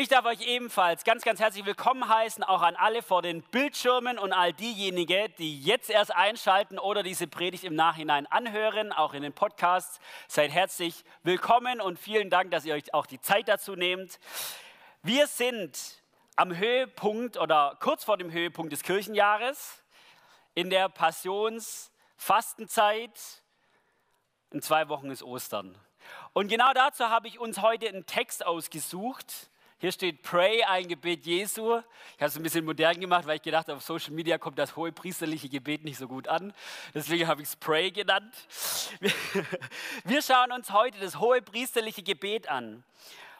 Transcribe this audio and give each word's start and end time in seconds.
Ich 0.00 0.06
darf 0.06 0.26
euch 0.26 0.42
ebenfalls 0.42 1.02
ganz, 1.02 1.24
ganz 1.24 1.40
herzlich 1.40 1.66
willkommen 1.66 2.08
heißen, 2.08 2.44
auch 2.44 2.62
an 2.62 2.76
alle 2.76 3.02
vor 3.02 3.20
den 3.20 3.42
Bildschirmen 3.42 4.16
und 4.16 4.32
all 4.32 4.52
diejenigen, 4.52 5.34
die 5.38 5.60
jetzt 5.60 5.90
erst 5.90 6.14
einschalten 6.14 6.78
oder 6.78 7.02
diese 7.02 7.26
Predigt 7.26 7.64
im 7.64 7.74
Nachhinein 7.74 8.28
anhören, 8.28 8.92
auch 8.92 9.12
in 9.12 9.24
den 9.24 9.32
Podcasts. 9.32 9.98
Seid 10.28 10.52
herzlich 10.52 11.02
willkommen 11.24 11.80
und 11.80 11.98
vielen 11.98 12.30
Dank, 12.30 12.52
dass 12.52 12.64
ihr 12.64 12.74
euch 12.74 12.94
auch 12.94 13.06
die 13.06 13.20
Zeit 13.20 13.48
dazu 13.48 13.74
nehmt. 13.74 14.20
Wir 15.02 15.26
sind 15.26 16.00
am 16.36 16.56
Höhepunkt 16.56 17.36
oder 17.36 17.76
kurz 17.80 18.04
vor 18.04 18.18
dem 18.18 18.30
Höhepunkt 18.30 18.70
des 18.70 18.84
Kirchenjahres 18.84 19.82
in 20.54 20.70
der 20.70 20.88
Passionsfastenzeit. 20.88 23.18
In 24.52 24.62
zwei 24.62 24.88
Wochen 24.88 25.10
ist 25.10 25.24
Ostern. 25.24 25.76
Und 26.34 26.46
genau 26.46 26.72
dazu 26.72 27.08
habe 27.08 27.26
ich 27.26 27.40
uns 27.40 27.62
heute 27.62 27.88
einen 27.88 28.06
Text 28.06 28.46
ausgesucht 28.46 29.50
hier 29.80 29.92
steht 29.92 30.22
Pray, 30.22 30.64
ein 30.64 30.88
Gebet 30.88 31.24
Jesu. 31.24 31.78
Ich 32.16 32.20
habe 32.20 32.26
es 32.26 32.36
ein 32.36 32.42
bisschen 32.42 32.64
modern 32.64 32.98
gemacht, 32.98 33.26
weil 33.26 33.36
ich 33.36 33.42
gedacht 33.42 33.68
habe, 33.68 33.76
auf 33.76 33.84
Social 33.84 34.12
Media 34.12 34.36
kommt 34.36 34.58
das 34.58 34.74
hohe 34.74 34.90
priesterliche 34.90 35.48
Gebet 35.48 35.84
nicht 35.84 35.98
so 35.98 36.08
gut 36.08 36.26
an. 36.26 36.52
Deswegen 36.94 37.28
habe 37.28 37.42
ich 37.42 37.48
es 37.48 37.54
Pray 37.54 37.92
genannt. 37.92 38.34
Wir 40.04 40.20
schauen 40.20 40.50
uns 40.50 40.72
heute 40.72 40.98
das 40.98 41.20
hohe 41.20 41.42
priesterliche 41.42 42.02
Gebet 42.02 42.48
an. 42.48 42.82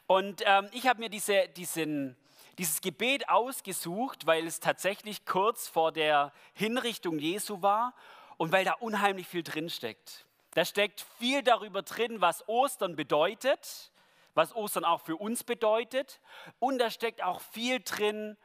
Und 0.07 0.43
ähm, 0.47 0.69
ich 0.71 0.87
habe 0.87 1.01
mir 1.01 1.09
diese, 1.09 1.49
diesen, 1.49 2.17
dieses 2.57 2.81
Gebet 2.83 3.29
ausgesucht, 3.29 4.25
weil 4.25 4.47
es 4.47 4.61
tatsächlich 4.61 5.27
kurz 5.27 5.67
vor 5.67 5.91
der 5.91 6.33
Hinrichtung 6.55 7.19
Jesu 7.19 7.63
war 7.63 7.95
und 8.37 8.53
weil 8.53 8.65
da 8.65 8.75
unheimlich 8.75 9.27
viel 9.27 9.43
drinsteckt. 9.43 10.25
Da 10.55 10.65
steckt 10.65 11.05
viel 11.19 11.43
darüber 11.43 11.83
drin, 11.83 12.21
was 12.21 12.49
Ostern 12.49 12.95
bedeutet 12.95 13.91
was 14.39 14.55
Ostern 14.55 14.85
auch 14.85 15.01
für 15.01 15.17
uns 15.17 15.43
bedeutet. 15.43 16.21
Und 16.61 16.79
da 16.79 16.91
steckt 16.91 17.23
auch 17.25 17.41
viel 17.41 17.81
drin 17.81 18.37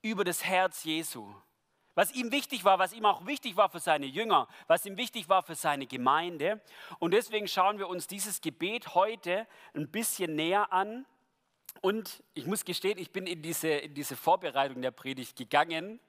über 0.00 0.24
das 0.24 0.42
Herz 0.42 0.84
Jesu. 0.84 1.34
Was 1.94 2.12
ihm 2.12 2.32
wichtig 2.32 2.64
war, 2.64 2.78
was 2.78 2.94
ihm 2.94 3.04
auch 3.04 3.26
wichtig 3.26 3.56
war 3.56 3.68
für 3.68 3.78
seine 3.78 4.06
Jünger, 4.06 4.48
was 4.68 4.86
ihm 4.86 4.96
wichtig 4.96 5.28
war 5.28 5.42
für 5.42 5.54
seine 5.54 5.86
Gemeinde. 5.86 6.62
Und 6.98 7.12
deswegen 7.12 7.46
schauen 7.46 7.78
wir 7.78 7.88
uns 7.88 8.06
dieses 8.06 8.40
Gebet 8.40 8.94
heute 8.94 9.46
ein 9.74 9.90
bisschen 9.90 10.34
näher 10.34 10.72
an. 10.72 11.04
Und 11.82 12.24
ich 12.32 12.46
muss 12.46 12.64
gestehen, 12.64 12.98
ich 12.98 13.12
bin 13.12 13.26
in 13.26 13.42
diese, 13.42 13.68
in 13.68 13.94
diese 13.94 14.16
Vorbereitung 14.16 14.80
der 14.80 14.92
Predigt 14.92 15.36
gegangen 15.36 16.00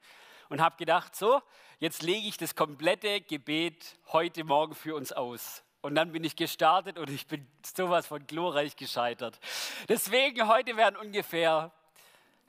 und 0.48 0.62
habe 0.62 0.78
gedacht, 0.78 1.14
so, 1.14 1.42
jetzt 1.80 2.04
lege 2.04 2.26
ich 2.26 2.38
das 2.38 2.56
komplette 2.56 3.20
Gebet 3.20 4.00
heute 4.14 4.46
Morgen 4.46 4.76
für 4.76 4.96
uns 4.96 5.12
aus. 5.12 5.65
Und 5.86 5.94
dann 5.94 6.12
bin 6.12 6.24
ich 6.24 6.36
gestartet 6.36 6.98
und 6.98 7.12
ich 7.12 7.28
bin 7.28 7.48
sowas 7.64 8.08
von 8.08 8.26
glorreich 8.26 8.76
gescheitert. 8.76 9.40
Deswegen 9.88 10.48
heute 10.48 10.78
werden 10.78 10.96
ungefähr, 10.98 11.72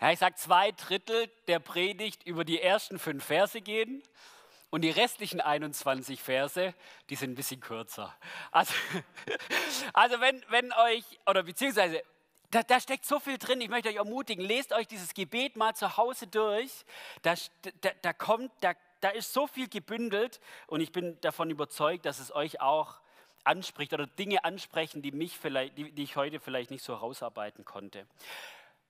ja, 0.01 0.11
ich 0.11 0.19
sage 0.19 0.37
zwei 0.37 0.73
Drittel 0.73 1.28
der 1.47 1.59
Predigt 1.59 2.27
über 2.27 2.47
die 2.47 2.62
ersten 2.62 2.98
fünf 2.98 3.27
Verse 3.27 3.61
gehen. 3.61 4.03
Und 4.70 4.81
die 4.81 4.91
restlichen 4.91 5.43
21 5.43 6.23
Verse, 6.23 6.73
die 7.11 7.15
sind 7.15 7.33
ein 7.33 7.34
bisschen 7.34 7.61
kürzer. 7.61 8.17
Also, 8.53 8.73
also 9.93 10.19
wenn, 10.23 10.43
wenn 10.48 10.73
euch, 10.73 11.05
oder 11.27 11.43
beziehungsweise, 11.43 12.03
da, 12.50 12.62
da, 12.62 12.81
steckt 12.81 13.05
so 13.05 13.21
viel 13.21 13.37
drin, 13.37 13.61
ich 13.61 13.69
möchte 13.69 13.91
euch 13.91 13.97
ermutigen, 13.97 14.47
lest 14.47 14.73
euch 14.73 14.87
dieses 14.87 15.12
Gebet 15.12 15.56
mal 15.56 15.75
zu 15.75 15.98
Hause 15.98 16.27
durch. 16.27 16.87
Da, 17.21 17.34
da, 17.83 17.91
da 18.00 18.12
kommt, 18.15 18.50
da, 18.62 18.73
da 19.03 19.11
ist 19.11 19.34
so 19.34 19.47
viel 19.47 19.69
gebündelt 19.69 20.41
und 20.69 20.81
ich 20.81 20.91
bin 20.91 21.21
davon 21.21 21.50
überzeugt, 21.50 22.06
dass 22.06 22.19
es 22.19 22.34
euch 22.34 22.62
auch 22.62 22.98
anspricht 23.47 23.92
oder 23.92 24.06
Dinge 24.06 24.44
ansprechen, 24.44 25.02
die, 25.02 25.12
mich 25.12 25.39
vielleicht, 25.39 25.78
die, 25.78 25.92
die 25.92 26.02
ich 26.02 26.16
heute 26.16 26.41
vielleicht 26.41 26.70
nicht 26.70 26.83
so 26.83 26.94
herausarbeiten 26.94 27.64
konnte. 27.64 28.06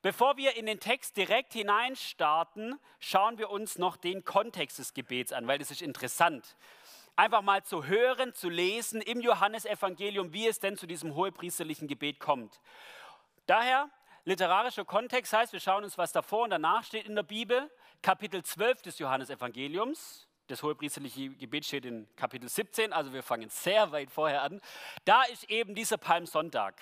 Bevor 0.02 0.36
wir 0.36 0.56
in 0.56 0.66
den 0.66 0.78
Text 0.78 1.16
direkt 1.16 1.52
hineinstarten, 1.54 2.78
schauen 3.00 3.38
wir 3.38 3.50
uns 3.50 3.78
noch 3.78 3.96
den 3.96 4.24
Kontext 4.24 4.78
des 4.78 4.94
Gebets 4.94 5.32
an, 5.32 5.46
weil 5.48 5.58
das 5.58 5.70
ist 5.70 5.82
interessant. 5.82 6.56
Einfach 7.16 7.42
mal 7.42 7.64
zu 7.64 7.86
hören, 7.86 8.34
zu 8.34 8.48
lesen 8.48 9.00
im 9.00 9.20
Johannesevangelium, 9.20 10.32
wie 10.32 10.46
es 10.46 10.60
denn 10.60 10.76
zu 10.76 10.86
diesem 10.86 11.14
hohepriesterlichen 11.14 11.88
Gebet 11.88 12.20
kommt. 12.20 12.60
Daher, 13.46 13.88
literarischer 14.24 14.84
Kontext 14.84 15.32
heißt, 15.32 15.52
wir 15.52 15.60
schauen 15.60 15.82
uns, 15.82 15.96
was 15.96 16.12
davor 16.12 16.44
und 16.44 16.50
danach 16.50 16.84
steht 16.84 17.06
in 17.06 17.16
der 17.16 17.22
Bibel. 17.22 17.70
Kapitel 18.02 18.44
12 18.44 18.82
des 18.82 18.98
Johannesevangeliums. 18.98 20.25
Das 20.48 20.62
hohepriesterliche 20.62 21.30
Gebet 21.30 21.64
steht 21.64 21.84
in 21.84 22.06
Kapitel 22.14 22.48
17, 22.48 22.92
also 22.92 23.12
wir 23.12 23.22
fangen 23.22 23.48
sehr 23.50 23.90
weit 23.90 24.10
vorher 24.10 24.42
an. 24.42 24.60
Da 25.04 25.24
ist 25.24 25.50
eben 25.50 25.74
dieser 25.74 25.98
Palmsonntag. 25.98 26.74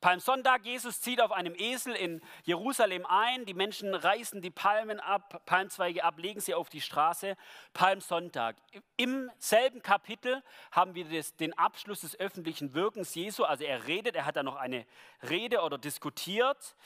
Palmsonntag, 0.00 0.64
Jesus 0.64 1.00
zieht 1.00 1.20
auf 1.20 1.30
einem 1.30 1.54
Esel 1.56 1.94
in 1.94 2.20
Jerusalem 2.42 3.06
ein, 3.06 3.44
die 3.44 3.54
Menschen 3.54 3.94
reißen 3.94 4.42
die 4.42 4.50
Palmen 4.50 4.98
ab, 4.98 5.42
Palmzweige 5.46 6.02
ab, 6.02 6.18
legen 6.18 6.40
sie 6.40 6.54
auf 6.54 6.68
die 6.68 6.80
Straße. 6.80 7.36
Palmsonntag. 7.72 8.56
Im 8.96 9.30
selben 9.38 9.80
Kapitel 9.80 10.42
haben 10.72 10.96
wir 10.96 11.04
das, 11.04 11.36
den 11.36 11.56
Abschluss 11.56 12.00
des 12.00 12.18
öffentlichen 12.18 12.74
Wirkens 12.74 13.14
Jesu, 13.14 13.44
also 13.44 13.62
er 13.62 13.86
redet, 13.86 14.16
er 14.16 14.26
hat 14.26 14.36
da 14.36 14.42
noch 14.42 14.56
eine 14.56 14.86
Rede 15.28 15.62
oder 15.62 15.78
diskutiert. 15.78 16.76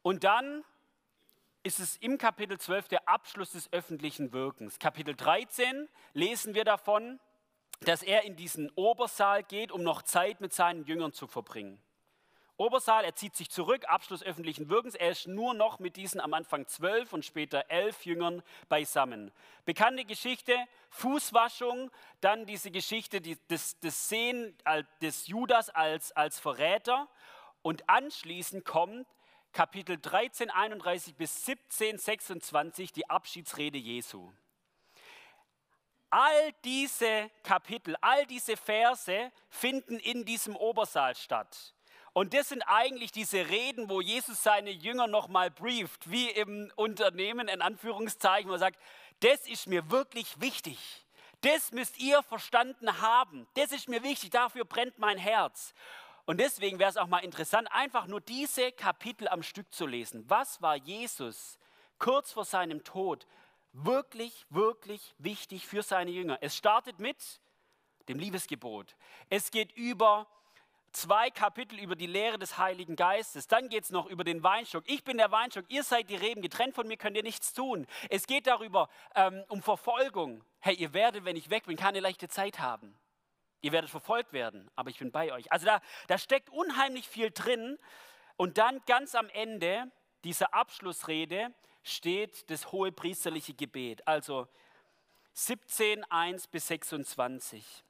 Und 0.00 0.24
dann 0.24 0.64
ist 1.62 1.78
es 1.78 1.96
im 1.96 2.18
Kapitel 2.18 2.58
12 2.58 2.88
der 2.88 3.08
Abschluss 3.08 3.52
des 3.52 3.72
öffentlichen 3.72 4.32
Wirkens. 4.32 4.78
Kapitel 4.78 5.14
13 5.14 5.88
lesen 6.12 6.54
wir 6.54 6.64
davon, 6.64 7.20
dass 7.80 8.02
er 8.02 8.24
in 8.24 8.36
diesen 8.36 8.70
Obersaal 8.74 9.42
geht, 9.44 9.70
um 9.72 9.82
noch 9.82 10.02
Zeit 10.02 10.40
mit 10.40 10.52
seinen 10.52 10.84
Jüngern 10.84 11.12
zu 11.12 11.26
verbringen. 11.26 11.80
Obersaal, 12.56 13.04
er 13.04 13.14
zieht 13.14 13.34
sich 13.34 13.50
zurück, 13.50 13.84
Abschluss 13.88 14.22
öffentlichen 14.22 14.68
Wirkens. 14.68 14.94
Er 14.94 15.10
ist 15.10 15.26
nur 15.26 15.54
noch 15.54 15.78
mit 15.78 15.96
diesen 15.96 16.20
am 16.20 16.34
Anfang 16.34 16.66
zwölf 16.66 17.12
und 17.12 17.24
später 17.24 17.64
elf 17.70 18.04
Jüngern 18.04 18.42
beisammen. 18.68 19.32
Bekannte 19.64 20.04
Geschichte, 20.04 20.56
Fußwaschung, 20.90 21.90
dann 22.20 22.44
diese 22.46 22.70
Geschichte 22.70 23.20
des, 23.20 23.78
des 23.80 24.08
Sehen 24.08 24.56
des 25.00 25.28
Judas 25.28 25.70
als, 25.70 26.12
als 26.12 26.38
Verräter. 26.38 27.08
Und 27.62 27.88
anschließend 27.88 28.64
kommt 28.64 29.06
Kapitel 29.52 29.98
13, 29.98 30.50
31 30.50 31.14
bis 31.14 31.44
17, 31.44 31.98
26, 31.98 32.92
die 32.92 33.08
Abschiedsrede 33.10 33.78
Jesu. 33.78 34.32
All 36.08 36.52
diese 36.64 37.30
Kapitel, 37.42 37.96
all 38.00 38.26
diese 38.26 38.56
Verse 38.56 39.30
finden 39.48 39.98
in 39.98 40.24
diesem 40.24 40.56
Obersaal 40.56 41.14
statt. 41.16 41.74
Und 42.14 42.34
das 42.34 42.50
sind 42.50 42.62
eigentlich 42.62 43.12
diese 43.12 43.48
Reden, 43.48 43.88
wo 43.88 44.00
Jesus 44.00 44.42
seine 44.42 44.70
Jünger 44.70 45.06
nochmal 45.06 45.50
brieft, 45.50 46.10
wie 46.10 46.30
im 46.30 46.70
Unternehmen 46.76 47.48
in 47.48 47.62
Anführungszeichen, 47.62 48.50
wo 48.50 48.54
er 48.54 48.58
sagt, 48.58 48.78
das 49.20 49.46
ist 49.46 49.66
mir 49.66 49.90
wirklich 49.90 50.40
wichtig. 50.40 50.78
Das 51.40 51.72
müsst 51.72 51.98
ihr 51.98 52.22
verstanden 52.22 53.00
haben. 53.00 53.46
Das 53.54 53.72
ist 53.72 53.88
mir 53.88 54.02
wichtig, 54.02 54.30
dafür 54.30 54.64
brennt 54.64 54.98
mein 54.98 55.18
Herz. 55.18 55.74
Und 56.24 56.38
deswegen 56.38 56.78
wäre 56.78 56.90
es 56.90 56.96
auch 56.96 57.08
mal 57.08 57.18
interessant, 57.18 57.68
einfach 57.72 58.06
nur 58.06 58.20
diese 58.20 58.72
Kapitel 58.72 59.28
am 59.28 59.42
Stück 59.42 59.72
zu 59.72 59.86
lesen. 59.86 60.24
Was 60.28 60.62
war 60.62 60.76
Jesus 60.76 61.58
kurz 61.98 62.32
vor 62.32 62.44
seinem 62.44 62.84
Tod 62.84 63.26
wirklich, 63.72 64.46
wirklich 64.50 65.14
wichtig 65.18 65.66
für 65.66 65.82
seine 65.82 66.10
Jünger? 66.10 66.38
Es 66.40 66.56
startet 66.56 66.98
mit 67.00 67.40
dem 68.08 68.18
Liebesgebot. 68.18 68.96
Es 69.30 69.50
geht 69.50 69.72
über 69.72 70.28
zwei 70.92 71.30
Kapitel 71.30 71.78
über 71.80 71.96
die 71.96 72.06
Lehre 72.06 72.38
des 72.38 72.58
Heiligen 72.58 72.96
Geistes. 72.96 73.48
Dann 73.48 73.68
geht 73.68 73.84
es 73.84 73.90
noch 73.90 74.06
über 74.06 74.24
den 74.24 74.42
Weinstock. 74.42 74.84
Ich 74.86 75.04
bin 75.04 75.16
der 75.16 75.32
Weinstock, 75.32 75.64
ihr 75.68 75.82
seid 75.82 76.08
die 76.10 76.16
Reben. 76.16 76.42
Getrennt 76.42 76.74
von 76.74 76.86
mir 76.86 76.96
könnt 76.96 77.16
ihr 77.16 77.22
nichts 77.22 77.52
tun. 77.52 77.86
Es 78.10 78.26
geht 78.26 78.46
darüber 78.46 78.88
ähm, 79.14 79.42
um 79.48 79.62
Verfolgung. 79.62 80.44
Hey, 80.60 80.74
ihr 80.74 80.92
werdet, 80.92 81.24
wenn 81.24 81.36
ich 81.36 81.50
weg 81.50 81.64
bin, 81.64 81.76
keine 81.76 82.00
leichte 82.00 82.28
Zeit 82.28 82.60
haben. 82.60 82.94
Ihr 83.62 83.72
werdet 83.72 83.90
verfolgt 83.90 84.32
werden, 84.32 84.70
aber 84.74 84.90
ich 84.90 84.98
bin 84.98 85.12
bei 85.12 85.32
euch. 85.32 85.50
Also 85.52 85.66
da, 85.66 85.80
da 86.08 86.18
steckt 86.18 86.50
unheimlich 86.50 87.08
viel 87.08 87.30
drin. 87.30 87.78
Und 88.36 88.58
dann 88.58 88.80
ganz 88.86 89.14
am 89.14 89.28
Ende 89.30 89.90
dieser 90.24 90.52
Abschlussrede 90.52 91.54
steht 91.84 92.50
das 92.50 92.72
hohe 92.72 92.90
priesterliche 92.90 93.54
Gebet. 93.54 94.06
Also 94.06 94.48
17, 95.34 96.04
1 96.10 96.48
bis 96.48 96.66
26. 96.66 97.84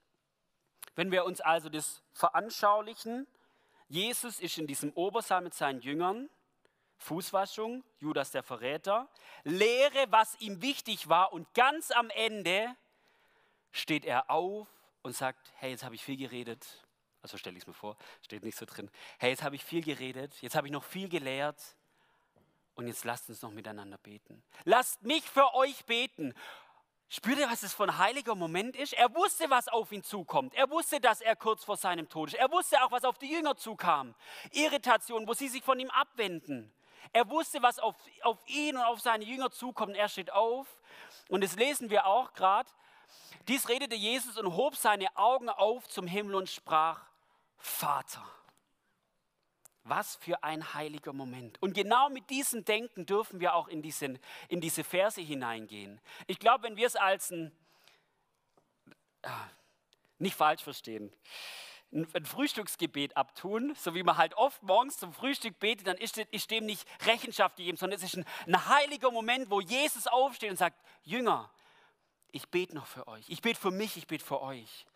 Wenn 0.95 1.11
wir 1.11 1.25
uns 1.25 1.41
also 1.41 1.71
das 1.71 2.03
veranschaulichen, 2.13 3.27
Jesus 3.89 4.41
ist 4.41 4.59
in 4.59 4.67
diesem 4.67 4.93
Obersaal 4.93 5.41
mit 5.41 5.55
seinen 5.55 5.81
Jüngern, 5.81 6.29
Fußwaschung, 6.99 7.83
Judas 7.99 8.31
der 8.31 8.43
Verräter, 8.43 9.09
Lehre, 9.43 10.07
was 10.11 10.39
ihm 10.39 10.61
wichtig 10.61 11.09
war 11.09 11.33
und 11.33 11.53
ganz 11.55 11.91
am 11.91 12.11
Ende 12.11 12.77
steht 13.73 14.05
er 14.05 14.31
auf 14.31 14.69
und 15.03 15.15
sagt, 15.15 15.53
hey, 15.57 15.71
jetzt 15.71 15.85
habe 15.85 15.95
ich 15.95 16.05
viel 16.05 16.17
geredet. 16.17 16.67
Also 17.23 17.37
stelle 17.39 17.57
ich 17.57 17.63
es 17.63 17.67
mir 17.67 17.75
vor, 17.75 17.97
steht 18.21 18.43
nicht 18.43 18.59
so 18.59 18.67
drin. 18.67 18.91
Hey, 19.19 19.31
jetzt 19.31 19.43
habe 19.43 19.55
ich 19.55 19.65
viel 19.65 19.83
geredet, 19.83 20.35
jetzt 20.41 20.57
habe 20.57 20.67
ich 20.67 20.73
noch 20.73 20.85
viel 20.85 21.09
gelehrt 21.09 21.77
und 22.75 22.89
jetzt 22.89 23.05
lasst 23.05 23.29
uns 23.29 23.43
noch 23.43 23.53
miteinander 23.53 23.99
beten. 23.99 24.43
Lasst 24.65 25.03
mich 25.03 25.25
für 25.25 25.55
euch 25.55 25.85
beten. 25.85 26.35
Spürt 27.09 27.39
ihr, 27.39 27.51
was 27.51 27.63
es 27.63 27.75
für 27.75 27.85
ein 27.85 27.99
heiliger 27.99 28.35
Moment 28.35 28.75
ist? 28.75 28.95
Er 28.95 29.15
wusste, 29.15 29.51
was 29.51 29.69
auf 29.69 29.93
ihn 29.93 30.03
zukommt. 30.03 30.55
Er 30.55 30.71
wusste, 30.71 30.99
dass 30.99 31.21
er 31.21 31.37
kurz 31.37 31.63
vor 31.63 31.77
seinem 31.77 32.09
Tod 32.09 32.31
ist. 32.31 32.39
Er 32.39 32.51
wusste 32.51 32.83
auch, 32.83 32.91
was 32.91 33.05
auf 33.05 33.19
die 33.19 33.31
Jünger 33.31 33.55
zukam. 33.55 34.15
Irritation, 34.53 35.29
wo 35.29 35.35
sie 35.35 35.49
sich 35.49 35.63
von 35.63 35.79
ihm 35.79 35.91
abwenden. 35.91 36.73
Er 37.13 37.29
wusste, 37.29 37.63
was 37.63 37.79
auf, 37.79 37.97
auf 38.23 38.39
ihn 38.47 38.77
und 38.77 38.83
auf 38.83 39.01
seine 39.01 39.25
Jünger 39.25 39.51
zukommt. 39.51 39.95
Er 39.95 40.09
steht 40.09 40.33
auf. 40.33 40.67
Und 41.29 41.45
das 41.45 41.57
lesen 41.57 41.91
wir 41.91 42.07
auch 42.07 42.33
gerade. 42.33 42.71
Dies 43.49 43.69
redete 43.69 43.95
Jesus 43.95 44.39
und 44.39 44.55
hob 44.55 44.77
seine 44.77 45.17
Augen 45.17 45.49
auf 45.49 45.89
zum 45.89 46.07
Himmel 46.07 46.35
und 46.35 46.49
sprach, 46.49 47.05
Vater. 47.59 48.25
Was 49.85 50.15
für 50.17 50.45
ein 50.45 50.75
heiliger 50.75 51.13
Moment. 51.13 51.61
Und 51.61 51.75
genau 51.75 52.09
mit 52.09 52.31
diesem 52.31 52.65
Denken 52.65 53.05
dürfen 53.05 53.41
wir 53.41 53.55
auch 53.55 53.67
in, 53.67 53.83
diesen, 53.83 54.19
in 54.49 54.61
diese 54.61 54.85
Verse 54.85 55.21
hineingehen. 55.21 56.01
Ich 56.29 56.39
glaube, 56.39 56.65
wenn 56.65 56.77
wir 56.77 56.87
es 56.87 56.95
als 56.95 57.31
ein, 57.33 57.51
ah, 59.23 59.49
nicht 60.19 60.37
falsch 60.37 60.63
verstehen, 60.63 61.13
ein 61.93 62.25
Frühstücksgebet 62.25 63.17
abtun, 63.17 63.75
so 63.77 63.95
wie 63.95 64.03
man 64.03 64.17
halt 64.17 64.35
oft 64.35 64.63
morgens 64.63 64.99
zum 64.99 65.13
Frühstück 65.13 65.59
betet, 65.59 65.87
dann 65.87 65.99
ist, 65.99 66.17
ist 66.17 66.51
dem 66.51 66.65
nicht 66.65 66.87
Rechenschaft 67.05 67.57
gegeben, 67.57 67.77
sondern 67.77 67.99
es 67.99 68.05
ist 68.05 68.17
ein, 68.17 68.25
ein 68.47 68.67
heiliger 68.67 69.11
Moment, 69.11 69.51
wo 69.51 69.61
Jesus 69.61 70.07
aufsteht 70.07 70.51
und 70.51 70.57
sagt, 70.57 70.81
Jünger, 71.03 71.51
ich 72.33 72.49
bete 72.49 72.75
noch 72.75 72.87
für 72.87 73.07
euch. 73.07 73.29
Ich 73.29 73.43
bete 73.43 73.61
für 73.61 73.71
mich, 73.71 73.97
ich 73.97 74.07
bete 74.07 74.25
für 74.25 74.41
euch. 74.41 74.87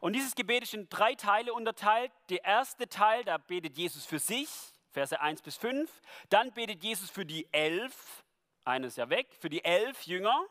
Und 0.00 0.14
dieses 0.14 0.34
Gebet 0.34 0.64
ist 0.64 0.74
in 0.74 0.88
drei 0.88 1.14
Teile 1.14 1.52
unterteilt. 1.52 2.10
Der 2.28 2.44
erste 2.44 2.88
Teil, 2.88 3.24
da 3.24 3.38
betet 3.38 3.76
Jesus 3.76 4.04
für 4.04 4.18
sich, 4.18 4.48
Verse 4.90 5.18
1 5.18 5.42
bis 5.42 5.56
5. 5.56 5.90
Dann 6.28 6.50
betet 6.52 6.82
Jesus 6.82 7.10
für 7.10 7.24
die 7.24 7.46
elf, 7.52 8.24
eines 8.64 8.96
ja 8.96 9.08
weg, 9.10 9.28
für 9.38 9.48
die 9.48 9.64
elf 9.64 10.02
Jünger, 10.02 10.44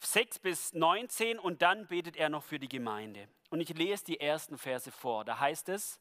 6 0.00 0.40
bis 0.40 0.74
19. 0.74 1.38
Und 1.38 1.62
dann 1.62 1.86
betet 1.86 2.16
er 2.16 2.28
noch 2.28 2.44
für 2.44 2.58
die 2.58 2.68
Gemeinde. 2.68 3.28
Und 3.50 3.60
ich 3.60 3.70
lese 3.70 4.04
die 4.04 4.20
ersten 4.20 4.58
Verse 4.58 4.90
vor. 4.90 5.24
Da 5.24 5.38
heißt 5.38 5.68
es, 5.70 6.00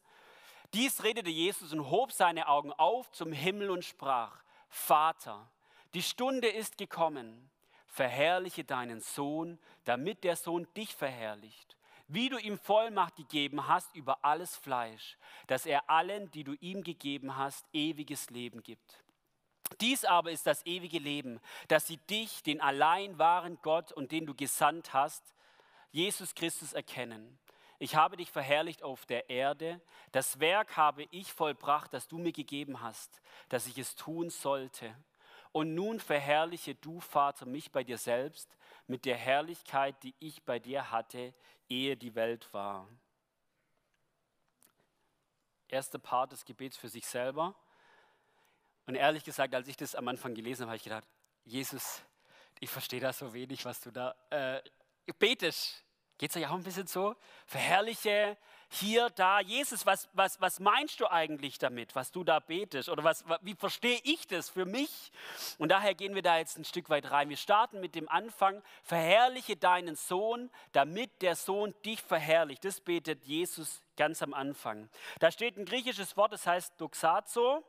dies 0.74 1.04
redete 1.04 1.30
Jesus 1.30 1.72
und 1.72 1.90
hob 1.90 2.12
seine 2.12 2.48
Augen 2.50 2.74
auf 2.74 3.10
zum 3.12 3.32
Himmel 3.32 3.70
und 3.70 3.86
sprach, 3.86 4.44
Vater, 4.68 5.50
die 5.94 6.04
Stunde 6.04 6.50
ist 6.50 6.78
gekommen, 6.78 7.50
verherrliche 7.98 8.64
deinen 8.64 9.02
Sohn, 9.02 9.60
damit 9.84 10.24
der 10.24 10.36
Sohn 10.36 10.68
dich 10.76 10.96
verherrlicht 10.96 11.78
wie 12.08 12.30
du 12.30 12.38
ihm 12.38 12.58
Vollmacht 12.58 13.18
gegeben 13.18 13.68
hast 13.68 13.94
über 13.94 14.24
alles 14.24 14.56
Fleisch, 14.56 15.18
dass 15.48 15.66
er 15.66 15.90
allen, 15.90 16.32
die 16.32 16.44
du 16.44 16.54
ihm 16.62 16.84
gegeben 16.84 17.36
hast, 17.36 17.66
ewiges 17.74 18.30
Leben 18.30 18.64
gibt. 18.64 19.04
Dies 19.82 20.06
aber 20.06 20.32
ist 20.32 20.48
das 20.48 20.66
ewige 20.66 21.00
Leben, 21.00 21.42
dass 21.68 21.88
sie 21.88 21.98
dich, 22.10 22.44
den 22.44 22.62
allein 22.62 23.20
wahren 23.20 23.60
Gott 23.62 23.92
und 23.92 24.14
den 24.14 24.26
du 24.26 24.34
gesandt 24.34 24.94
hast, 24.94 25.22
Jesus 25.92 26.34
Christus 26.34 26.72
erkennen. 26.72 27.38
Ich 27.78 27.96
habe 27.96 28.16
dich 28.16 28.32
verherrlicht 28.32 28.84
auf 28.84 29.06
der 29.06 29.30
Erde. 29.30 29.82
Das 30.14 30.40
Werk 30.40 30.78
habe 30.78 31.06
ich 31.12 31.34
vollbracht, 31.34 31.94
das 31.94 32.08
du 32.08 32.18
mir 32.18 32.32
gegeben 32.32 32.82
hast, 32.82 33.22
dass 33.50 33.68
ich 33.68 33.78
es 33.78 33.96
tun 33.96 34.30
sollte. 34.30 34.96
Und 35.58 35.74
nun 35.74 36.00
verherrliche 36.00 36.76
du, 36.76 37.00
Vater, 37.00 37.48
mich 37.48 37.72
bei 37.72 37.84
dir 37.84 37.98
selbst 37.98 38.48
mit 38.86 39.06
der 39.06 39.18
Herrlichkeit, 39.18 39.96
die 40.04 40.14
ich 40.20 40.44
bei 40.44 40.60
dir 40.60 40.92
hatte, 40.92 41.34
ehe 41.68 41.98
die 41.98 42.14
Welt 42.14 42.48
war. 42.54 42.88
Erster 45.68 45.98
Part 45.98 46.32
des 46.32 46.46
Gebets 46.46 46.78
für 46.78 46.90
sich 46.90 47.08
selber. 47.08 47.56
Und 48.86 48.94
ehrlich 48.94 49.24
gesagt, 49.24 49.56
als 49.56 49.68
ich 49.68 49.76
das 49.76 49.96
am 49.96 50.08
Anfang 50.08 50.36
gelesen 50.36 50.62
habe, 50.62 50.74
habe 50.74 50.78
ich 50.78 50.84
gedacht, 50.84 51.08
Jesus, 51.44 52.04
ich 52.60 52.70
verstehe 52.70 53.00
da 53.00 53.12
so 53.12 53.34
wenig, 53.34 53.66
was 53.66 53.82
du 53.82 53.90
da 53.90 54.16
äh, 54.30 54.62
betest. 55.18 55.84
Geht 56.20 56.30
es 56.30 56.38
euch 56.38 56.46
auch 56.46 56.54
ein 56.54 56.64
bisschen 56.64 56.86
so? 56.86 57.16
Verherrliche 57.48 58.38
hier, 58.70 59.10
da. 59.12 59.40
Jesus, 59.40 59.86
was, 59.86 60.10
was, 60.14 60.42
was 60.42 60.60
meinst 60.60 61.00
du 61.00 61.08
eigentlich 61.08 61.58
damit, 61.58 61.96
was 61.96 62.12
du 62.12 62.24
da 62.24 62.40
betest? 62.40 62.90
Oder 62.90 63.04
was, 63.04 63.24
wie 63.42 63.56
verstehe 63.56 64.00
ich 64.04 64.28
das 64.28 64.50
für 64.50 64.66
mich? 64.66 65.12
Und 65.58 65.70
daher 65.70 65.96
gehen 65.96 66.16
wir 66.16 66.22
da 66.22 66.38
jetzt 66.38 66.58
ein 66.58 66.66
Stück 66.66 66.90
weit 66.90 67.10
rein. 67.12 67.30
Wir 67.30 67.38
starten 67.38 67.80
mit 67.80 67.96
dem 67.96 68.10
Anfang. 68.10 68.62
Verherrliche 68.84 69.56
deinen 69.56 69.96
Sohn, 69.96 70.50
damit 70.74 71.22
der 71.22 71.36
Sohn 71.36 71.74
dich 71.86 72.02
verherrlicht. 72.02 72.66
Das 72.66 72.82
betet 72.82 73.24
Jesus 73.24 73.82
ganz 73.96 74.22
am 74.22 74.34
Anfang. 74.34 74.90
Da 75.20 75.32
steht 75.32 75.58
ein 75.58 75.66
griechisches 75.66 76.18
Wort, 76.18 76.34
das 76.34 76.46
heißt 76.46 76.74
doxazo. 76.80 77.64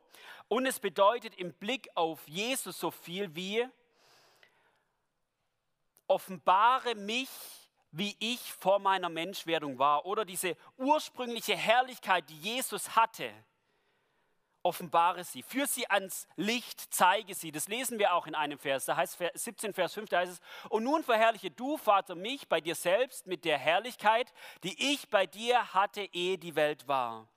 Und 0.49 0.67
es 0.67 0.81
bedeutet 0.81 1.35
im 1.37 1.53
Blick 1.53 1.89
auf 1.95 2.27
Jesus 2.27 2.79
so 2.79 2.91
viel 2.91 3.35
wie 3.35 3.67
offenbare 6.09 6.95
mich 6.95 7.29
wie 7.91 8.17
ich 8.19 8.53
vor 8.55 8.79
meiner 8.79 9.09
Menschwerdung 9.09 9.79
war 9.79 10.07
oder 10.07 10.25
diese 10.25 10.57
ursprüngliche 10.77 11.57
Herrlichkeit, 11.57 12.29
die 12.29 12.39
Jesus 12.39 12.97
hatte, 12.97 13.33
offenbare 14.63 15.25
sie, 15.25 15.43
führe 15.43 15.67
sie 15.67 15.89
ans 15.89 16.27
Licht, 16.37 16.93
zeige 16.93 17.35
sie. 17.35 17.53
Das 17.53 17.69
lesen 17.69 17.99
wir 17.99 18.13
auch 18.13 18.27
in 18.27 18.35
einem 18.35 18.59
Vers, 18.59 18.85
da 18.85 18.97
heißt 18.97 19.19
17 19.35 19.73
Vers 19.73 19.95
5, 19.95 20.11
da 20.11 20.19
heißt 20.19 20.33
es, 20.33 20.41
und 20.69 20.85
nun 20.85 21.03
verherrliche 21.03 21.51
du, 21.51 21.79
Vater, 21.79 22.15
mich 22.15 22.49
bei 22.49 22.61
dir 22.61 22.75
selbst 22.75 23.27
mit 23.27 23.45
der 23.45 23.59
Herrlichkeit, 23.59 24.33
die 24.65 24.93
ich 24.93 25.09
bei 25.09 25.27
dir 25.27 25.73
hatte, 25.73 26.03
ehe 26.13 26.39
die 26.39 26.57
Welt 26.57 26.87
war. 26.89 27.29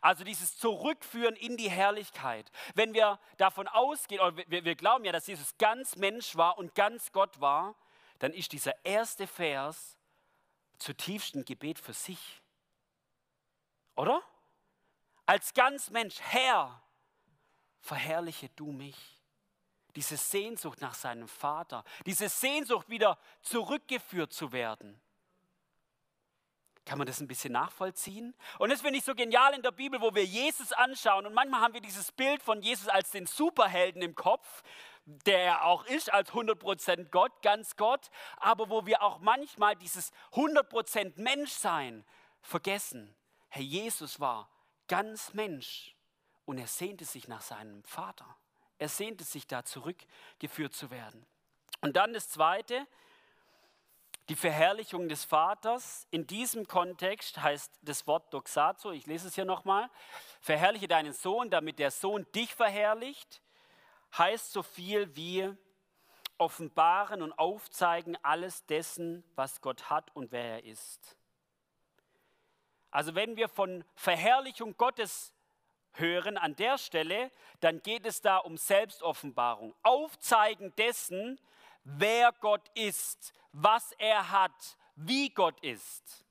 Also 0.00 0.24
dieses 0.24 0.56
Zurückführen 0.56 1.36
in 1.36 1.58
die 1.58 1.70
Herrlichkeit. 1.70 2.50
Wenn 2.74 2.94
wir 2.94 3.18
davon 3.36 3.68
ausgehen, 3.68 4.22
oder 4.22 4.36
wir, 4.48 4.64
wir 4.64 4.74
glauben 4.74 5.04
ja, 5.04 5.12
dass 5.12 5.26
Jesus 5.26 5.58
ganz 5.58 5.96
Mensch 5.96 6.36
war 6.36 6.56
und 6.56 6.74
ganz 6.74 7.12
Gott 7.12 7.40
war, 7.40 7.76
dann 8.20 8.32
ist 8.32 8.52
dieser 8.52 8.84
erste 8.84 9.26
Vers 9.26 9.96
zutiefst 10.78 11.34
ein 11.34 11.44
Gebet 11.44 11.78
für 11.78 11.92
sich. 11.92 12.40
Oder? 13.96 14.22
Als 15.26 15.52
ganz 15.52 15.90
Mensch, 15.90 16.20
Herr, 16.20 16.82
verherrliche 17.80 18.48
du 18.50 18.72
mich. 18.72 18.96
Diese 19.96 20.16
Sehnsucht 20.16 20.80
nach 20.80 20.94
seinem 20.94 21.26
Vater, 21.26 21.82
diese 22.06 22.28
Sehnsucht 22.28 22.88
wieder 22.88 23.18
zurückgeführt 23.40 24.32
zu 24.32 24.52
werden. 24.52 25.00
Kann 26.84 26.98
man 26.98 27.06
das 27.06 27.20
ein 27.20 27.28
bisschen 27.28 27.52
nachvollziehen? 27.52 28.34
Und 28.58 28.70
das 28.70 28.82
finde 28.82 28.98
ich 28.98 29.04
so 29.04 29.14
genial 29.14 29.54
in 29.54 29.62
der 29.62 29.70
Bibel, 29.70 30.00
wo 30.00 30.14
wir 30.14 30.24
Jesus 30.24 30.72
anschauen. 30.72 31.26
Und 31.26 31.34
manchmal 31.34 31.60
haben 31.60 31.74
wir 31.74 31.80
dieses 31.80 32.12
Bild 32.12 32.42
von 32.42 32.62
Jesus 32.62 32.88
als 32.88 33.10
den 33.10 33.26
Superhelden 33.26 34.02
im 34.02 34.14
Kopf, 34.14 34.62
der 35.26 35.42
er 35.42 35.64
auch 35.64 35.84
ist 35.86 36.12
als 36.12 36.30
100% 36.30 37.10
Gott, 37.10 37.42
ganz 37.42 37.76
Gott, 37.76 38.10
aber 38.36 38.70
wo 38.70 38.86
wir 38.86 39.02
auch 39.02 39.18
manchmal 39.20 39.76
dieses 39.76 40.12
100% 40.32 41.20
Menschsein 41.20 42.04
vergessen. 42.42 43.14
Herr 43.48 43.62
Jesus 43.62 44.20
war 44.20 44.48
ganz 44.88 45.34
Mensch 45.34 45.94
und 46.44 46.58
er 46.58 46.66
sehnte 46.66 47.04
sich 47.04 47.28
nach 47.28 47.42
seinem 47.42 47.82
Vater. 47.84 48.26
Er 48.78 48.88
sehnte 48.88 49.24
sich 49.24 49.46
da 49.46 49.64
zurückgeführt 49.64 50.74
zu 50.74 50.90
werden. 50.90 51.26
Und 51.80 51.96
dann 51.96 52.12
das 52.12 52.28
Zweite, 52.28 52.86
die 54.30 54.36
Verherrlichung 54.36 55.08
des 55.08 55.24
Vaters. 55.24 56.06
In 56.10 56.26
diesem 56.26 56.68
Kontext 56.68 57.42
heißt 57.42 57.72
das 57.82 58.06
Wort 58.06 58.32
Doxazo, 58.32 58.92
ich 58.92 59.06
lese 59.06 59.26
es 59.26 59.34
hier 59.34 59.44
nochmal, 59.44 59.90
verherrliche 60.40 60.86
deinen 60.86 61.12
Sohn, 61.12 61.50
damit 61.50 61.80
der 61.80 61.90
Sohn 61.90 62.26
dich 62.32 62.54
verherrlicht 62.54 63.42
heißt 64.16 64.52
so 64.52 64.62
viel 64.62 65.14
wie 65.16 65.52
offenbaren 66.38 67.22
und 67.22 67.32
aufzeigen 67.32 68.16
alles 68.22 68.64
dessen, 68.66 69.24
was 69.34 69.60
Gott 69.60 69.90
hat 69.90 70.14
und 70.16 70.32
wer 70.32 70.44
er 70.44 70.64
ist. 70.64 71.16
Also 72.90 73.14
wenn 73.14 73.36
wir 73.36 73.48
von 73.48 73.84
Verherrlichung 73.94 74.76
Gottes 74.76 75.34
hören 75.92 76.38
an 76.38 76.56
der 76.56 76.78
Stelle, 76.78 77.30
dann 77.60 77.82
geht 77.82 78.06
es 78.06 78.20
da 78.20 78.38
um 78.38 78.56
Selbstoffenbarung, 78.56 79.74
Aufzeigen 79.82 80.74
dessen, 80.76 81.38
wer 81.84 82.32
Gott 82.32 82.68
ist, 82.74 83.32
was 83.52 83.92
er 83.92 84.30
hat, 84.30 84.76
wie 84.96 85.30
Gott 85.30 85.60
ist. 85.60 86.24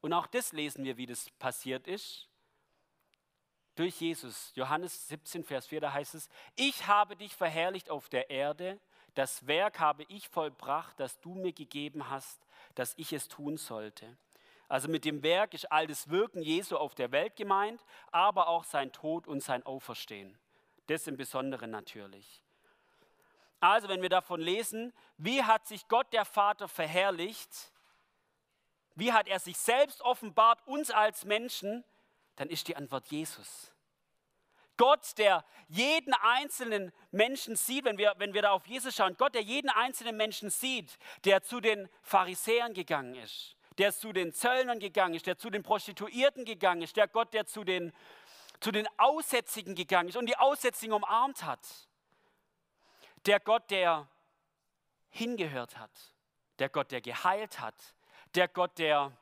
Und 0.00 0.12
auch 0.12 0.26
das 0.26 0.52
lesen 0.52 0.84
wir, 0.84 0.96
wie 0.96 1.06
das 1.06 1.30
passiert 1.38 1.86
ist 1.86 2.28
durch 3.76 4.00
Jesus. 4.00 4.52
Johannes 4.54 5.08
17, 5.08 5.44
Vers 5.44 5.66
4, 5.66 5.80
da 5.80 5.92
heißt 5.92 6.14
es, 6.14 6.28
ich 6.56 6.86
habe 6.86 7.16
dich 7.16 7.34
verherrlicht 7.34 7.90
auf 7.90 8.08
der 8.08 8.30
Erde, 8.30 8.80
das 9.14 9.46
Werk 9.46 9.78
habe 9.78 10.04
ich 10.08 10.28
vollbracht, 10.28 10.98
das 11.00 11.18
du 11.20 11.34
mir 11.34 11.52
gegeben 11.52 12.10
hast, 12.10 12.38
dass 12.74 12.92
ich 12.98 13.12
es 13.12 13.28
tun 13.28 13.56
sollte. 13.56 14.16
Also 14.68 14.88
mit 14.88 15.04
dem 15.04 15.22
Werk 15.22 15.54
ist 15.54 15.70
all 15.70 15.86
das 15.86 16.10
Wirken 16.10 16.42
Jesu 16.42 16.76
auf 16.76 16.94
der 16.94 17.12
Welt 17.12 17.36
gemeint, 17.36 17.82
aber 18.10 18.48
auch 18.48 18.64
sein 18.64 18.92
Tod 18.92 19.26
und 19.26 19.42
sein 19.42 19.64
Auferstehen. 19.64 20.36
Das 20.88 21.06
im 21.06 21.16
Besonderen 21.16 21.70
natürlich. 21.70 22.42
Also 23.60 23.88
wenn 23.88 24.02
wir 24.02 24.08
davon 24.08 24.40
lesen, 24.40 24.92
wie 25.16 25.42
hat 25.42 25.66
sich 25.66 25.88
Gott 25.88 26.12
der 26.12 26.24
Vater 26.24 26.68
verherrlicht, 26.68 27.72
wie 28.96 29.12
hat 29.12 29.28
er 29.28 29.38
sich 29.38 29.56
selbst 29.56 30.02
offenbart, 30.02 30.66
uns 30.66 30.90
als 30.90 31.24
Menschen, 31.24 31.84
dann 32.36 32.48
ist 32.48 32.68
die 32.68 32.76
Antwort 32.76 33.08
Jesus. 33.08 33.72
Gott, 34.76 35.16
der 35.16 35.44
jeden 35.68 36.12
einzelnen 36.14 36.92
Menschen 37.10 37.56
sieht, 37.56 37.84
wenn 37.84 37.98
wir, 37.98 38.14
wenn 38.18 38.34
wir 38.34 38.42
da 38.42 38.50
auf 38.50 38.66
Jesus 38.66 38.94
schauen, 38.94 39.16
Gott, 39.16 39.34
der 39.34 39.42
jeden 39.42 39.70
einzelnen 39.70 40.16
Menschen 40.16 40.50
sieht, 40.50 40.98
der 41.24 41.42
zu 41.42 41.60
den 41.60 41.88
Pharisäern 42.02 42.74
gegangen 42.74 43.14
ist, 43.14 43.56
der 43.78 43.92
zu 43.92 44.12
den 44.12 44.32
Zöllnern 44.32 44.78
gegangen 44.78 45.14
ist, 45.14 45.26
der 45.26 45.38
zu 45.38 45.50
den 45.50 45.62
Prostituierten 45.62 46.44
gegangen 46.44 46.82
ist, 46.82 46.96
der 46.96 47.08
Gott, 47.08 47.32
der 47.32 47.46
zu 47.46 47.64
den, 47.64 47.92
zu 48.60 48.70
den 48.70 48.86
Aussätzigen 48.98 49.74
gegangen 49.74 50.10
ist 50.10 50.16
und 50.16 50.26
die 50.26 50.36
Aussätzigen 50.36 50.94
umarmt 50.94 51.42
hat, 51.42 51.66
der 53.24 53.40
Gott, 53.40 53.70
der 53.70 54.08
hingehört 55.08 55.78
hat, 55.78 56.14
der 56.58 56.68
Gott, 56.68 56.92
der 56.92 57.00
geheilt 57.00 57.60
hat, 57.60 57.94
der 58.34 58.48
Gott, 58.48 58.78
der 58.78 59.16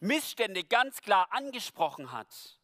Missstände 0.00 0.64
ganz 0.64 1.00
klar 1.02 1.28
angesprochen 1.30 2.12
hat, 2.12 2.58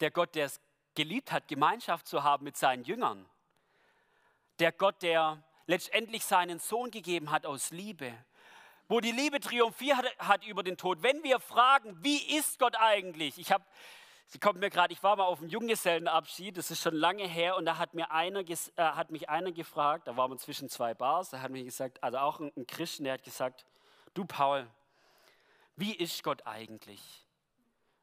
der 0.00 0.10
Gott, 0.10 0.34
der 0.34 0.46
es 0.46 0.60
geliebt 0.94 1.32
hat, 1.32 1.48
Gemeinschaft 1.48 2.06
zu 2.06 2.24
haben 2.24 2.44
mit 2.44 2.56
seinen 2.56 2.84
Jüngern, 2.84 3.28
der 4.58 4.72
Gott, 4.72 5.02
der 5.02 5.42
letztendlich 5.66 6.24
seinen 6.24 6.58
Sohn 6.58 6.90
gegeben 6.90 7.30
hat 7.30 7.46
aus 7.46 7.70
Liebe, 7.70 8.12
wo 8.88 9.00
die 9.00 9.12
Liebe 9.12 9.38
triumphiert 9.38 9.98
hat 10.18 10.46
über 10.46 10.62
den 10.62 10.76
Tod. 10.76 11.02
Wenn 11.02 11.22
wir 11.22 11.40
fragen, 11.40 12.02
wie 12.02 12.36
ist 12.36 12.58
Gott 12.58 12.74
eigentlich? 12.76 13.38
Ich 13.38 13.52
habe 13.52 13.64
Sie 14.30 14.38
kommt 14.38 14.60
mir 14.60 14.68
gerade, 14.68 14.92
ich 14.92 15.02
war 15.02 15.16
mal 15.16 15.24
auf 15.24 15.40
einem 15.40 15.48
Junggesellenabschied, 15.48 16.58
das 16.58 16.70
ist 16.70 16.82
schon 16.82 16.94
lange 16.94 17.26
her, 17.26 17.56
und 17.56 17.64
da 17.64 17.78
hat, 17.78 17.94
mir 17.94 18.10
einer, 18.10 18.40
äh, 18.40 18.56
hat 18.76 19.10
mich 19.10 19.30
einer 19.30 19.52
gefragt, 19.52 20.06
da 20.06 20.18
waren 20.18 20.30
wir 20.30 20.36
zwischen 20.36 20.68
zwei 20.68 20.92
Bars, 20.92 21.30
da 21.30 21.40
hat 21.40 21.50
mir 21.50 21.64
gesagt, 21.64 22.02
also 22.04 22.18
auch 22.18 22.38
ein, 22.38 22.52
ein 22.54 22.66
Christen, 22.66 23.04
der 23.04 23.14
hat 23.14 23.22
gesagt, 23.22 23.64
du 24.12 24.26
Paul, 24.26 24.66
wie 25.78 25.94
ist 25.94 26.22
Gott 26.24 26.46
eigentlich? 26.46 27.00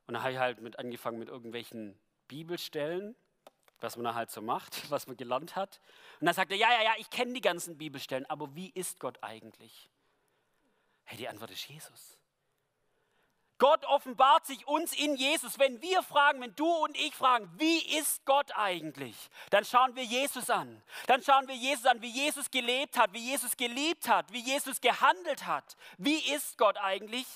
Und 0.08 0.14
da 0.14 0.22
habe 0.22 0.32
ich 0.32 0.40
halt 0.40 0.62
mit 0.62 0.80
angefangen 0.80 1.20
mit 1.20 1.30
irgendwelchen 1.30 2.00
Bibelstellen, 2.28 3.16
was 3.82 3.98
man 3.98 4.06
da 4.06 4.14
halt 4.14 4.32
so 4.32 4.42
macht, 4.42 4.90
was 4.90 5.08
man 5.08 5.18
gelernt 5.18 5.56
hat. 5.56 5.82
Und 6.20 6.28
dann 6.28 6.36
sagte 6.36 6.54
er, 6.54 6.60
ja, 6.60 6.72
ja, 6.72 6.84
ja, 6.84 6.94
ich 6.98 7.10
kenne 7.10 7.34
die 7.34 7.42
ganzen 7.42 7.78
Bibelstellen, 7.78 8.26
aber 8.28 8.56
wie 8.56 8.70
ist 8.70 9.00
Gott 9.00 9.22
eigentlich? 9.22 9.90
Hey, 11.04 11.18
die 11.18 11.28
Antwort 11.28 11.52
ist 11.52 11.68
Jesus. 11.68 12.18
Gott 13.58 13.86
offenbart 13.86 14.46
sich 14.46 14.68
uns 14.68 14.94
in 14.94 15.16
Jesus. 15.16 15.60
Wenn 15.60 15.82
wir 15.82 16.04
fragen, 16.04 16.42
wenn 16.42 16.54
du 16.56 16.68
und 16.68 16.98
ich 16.98 17.16
fragen, 17.16 17.50
wie 17.58 17.80
ist 17.98 18.26
Gott 18.26 18.52
eigentlich, 18.56 19.16
dann 19.50 19.64
schauen 19.64 19.96
wir 19.96 20.04
Jesus 20.04 20.50
an. 20.50 20.82
Dann 21.08 21.24
schauen 21.24 21.48
wir 21.48 21.56
Jesus 21.56 21.86
an, 21.86 22.02
wie 22.02 22.10
Jesus 22.10 22.52
gelebt 22.52 22.98
hat, 22.98 23.14
wie 23.14 23.32
Jesus 23.32 23.56
geliebt 23.56 24.10
hat, 24.10 24.32
wie 24.34 24.42
Jesus 24.42 24.82
gehandelt 24.82 25.46
hat. 25.46 25.78
Wie 25.98 26.20
ist 26.34 26.58
Gott 26.58 26.78
eigentlich? 26.78 27.28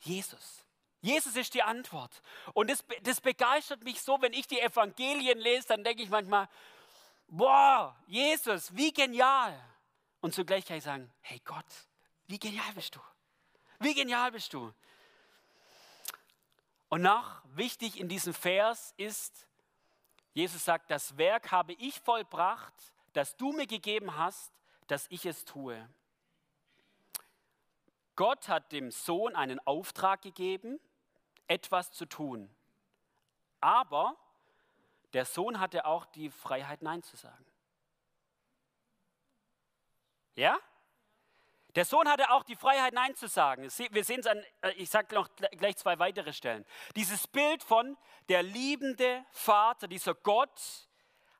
Jesus. 0.00 0.64
Jesus 1.00 1.36
ist 1.36 1.54
die 1.54 1.62
Antwort. 1.62 2.22
Und 2.54 2.70
das, 2.70 2.84
das 3.02 3.20
begeistert 3.20 3.84
mich 3.84 4.02
so, 4.02 4.20
wenn 4.20 4.32
ich 4.32 4.46
die 4.46 4.60
Evangelien 4.60 5.38
lese, 5.38 5.68
dann 5.68 5.84
denke 5.84 6.02
ich 6.02 6.08
manchmal, 6.08 6.48
boah, 7.28 7.96
Jesus, 8.06 8.74
wie 8.74 8.92
genial. 8.92 9.58
Und 10.20 10.34
zugleich 10.34 10.66
kann 10.66 10.78
ich 10.78 10.84
sagen, 10.84 11.12
hey 11.20 11.40
Gott, 11.44 11.66
wie 12.26 12.38
genial 12.38 12.72
bist 12.74 12.96
du? 12.96 13.00
Wie 13.78 13.94
genial 13.94 14.32
bist 14.32 14.52
du? 14.52 14.72
Und 16.88 17.02
noch 17.02 17.42
wichtig 17.54 18.00
in 18.00 18.08
diesem 18.08 18.34
Vers 18.34 18.92
ist, 18.96 19.46
Jesus 20.32 20.64
sagt, 20.64 20.90
das 20.90 21.16
Werk 21.16 21.52
habe 21.52 21.74
ich 21.74 22.00
vollbracht, 22.00 22.74
das 23.12 23.36
du 23.36 23.52
mir 23.52 23.66
gegeben 23.66 24.16
hast, 24.16 24.52
dass 24.86 25.06
ich 25.10 25.26
es 25.26 25.44
tue. 25.44 25.88
Gott 28.18 28.48
hat 28.48 28.72
dem 28.72 28.90
Sohn 28.90 29.36
einen 29.36 29.64
Auftrag 29.64 30.22
gegeben, 30.22 30.80
etwas 31.46 31.92
zu 31.92 32.04
tun. 32.04 32.52
Aber 33.60 34.16
der 35.12 35.24
Sohn 35.24 35.60
hatte 35.60 35.86
auch 35.86 36.04
die 36.04 36.28
Freiheit, 36.28 36.82
Nein 36.82 37.04
zu 37.04 37.16
sagen. 37.16 37.46
Ja? 40.34 40.58
Der 41.76 41.84
Sohn 41.84 42.08
hatte 42.08 42.32
auch 42.32 42.42
die 42.42 42.56
Freiheit, 42.56 42.92
Nein 42.92 43.14
zu 43.14 43.28
sagen. 43.28 43.62
Wir 43.62 44.02
sehen 44.02 44.18
es 44.18 44.26
an, 44.26 44.44
äh, 44.62 44.72
ich 44.72 44.90
sage 44.90 45.14
noch 45.14 45.28
gleich 45.52 45.76
zwei 45.76 46.00
weitere 46.00 46.32
Stellen. 46.32 46.66
Dieses 46.96 47.28
Bild 47.28 47.62
von 47.62 47.96
der 48.28 48.42
liebende 48.42 49.24
Vater, 49.30 49.86
dieser 49.86 50.16
Gott, 50.16 50.88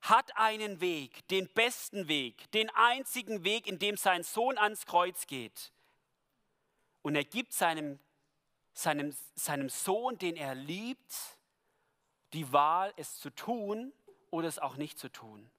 hat 0.02 0.37
einen 0.37 0.80
Weg, 0.80 1.26
den 1.26 1.52
besten 1.54 2.06
Weg, 2.06 2.49
den 2.52 2.70
einzigen 2.70 3.42
Weg, 3.42 3.66
in 3.66 3.80
dem 3.80 3.97
sein 3.97 4.23
Sohn 4.23 4.56
ans 4.58 4.87
Kreuz 4.87 5.26
geht. 5.26 5.73
Und 7.09 7.15
er 7.15 7.25
gibt 7.25 7.55
seinem, 7.55 7.99
seinem, 8.75 9.17
seinem 9.35 9.71
Sohn, 9.71 10.19
den 10.19 10.37
er 10.37 10.55
liebt, 10.55 11.38
die 12.35 12.53
Wahl, 12.53 12.93
es 12.99 13.19
zu 13.19 13.31
tun 13.31 13.95
oder 14.29 14.47
es 14.47 14.59
auch 14.59 14.77
nicht 14.77 14.99
zu 14.99 15.09
tun. 15.09 15.50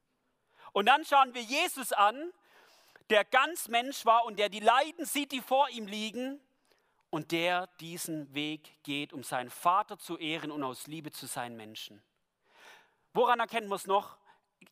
Und 0.74 0.86
dann 0.86 1.04
schauen 1.06 1.34
wir 1.34 1.42
Jesus 1.42 1.92
an, 1.92 2.32
der 3.10 3.26
ganz 3.26 3.68
Mensch 3.68 4.06
war 4.06 4.26
und 4.26 4.38
der 4.38 4.50
die 4.50 4.60
Leiden 4.60 5.06
sieht, 5.06 5.32
die 5.32 5.42
vor 5.42 5.68
ihm 5.70 5.88
liegen 5.88 6.40
und 7.10 7.32
der 7.32 7.66
diesen 7.80 8.32
Weg 8.36 8.78
geht, 8.84 9.12
um 9.12 9.24
seinen 9.24 9.50
Vater 9.50 9.98
zu 9.98 10.20
ehren 10.20 10.52
und 10.52 10.64
aus 10.64 10.86
Liebe 10.86 11.12
zu 11.12 11.26
seinen 11.26 11.58
Menschen. 11.58 12.00
Woran 13.16 13.40
erkennt 13.40 13.68
man 13.68 13.78
es 13.78 13.88
noch? 13.88 14.20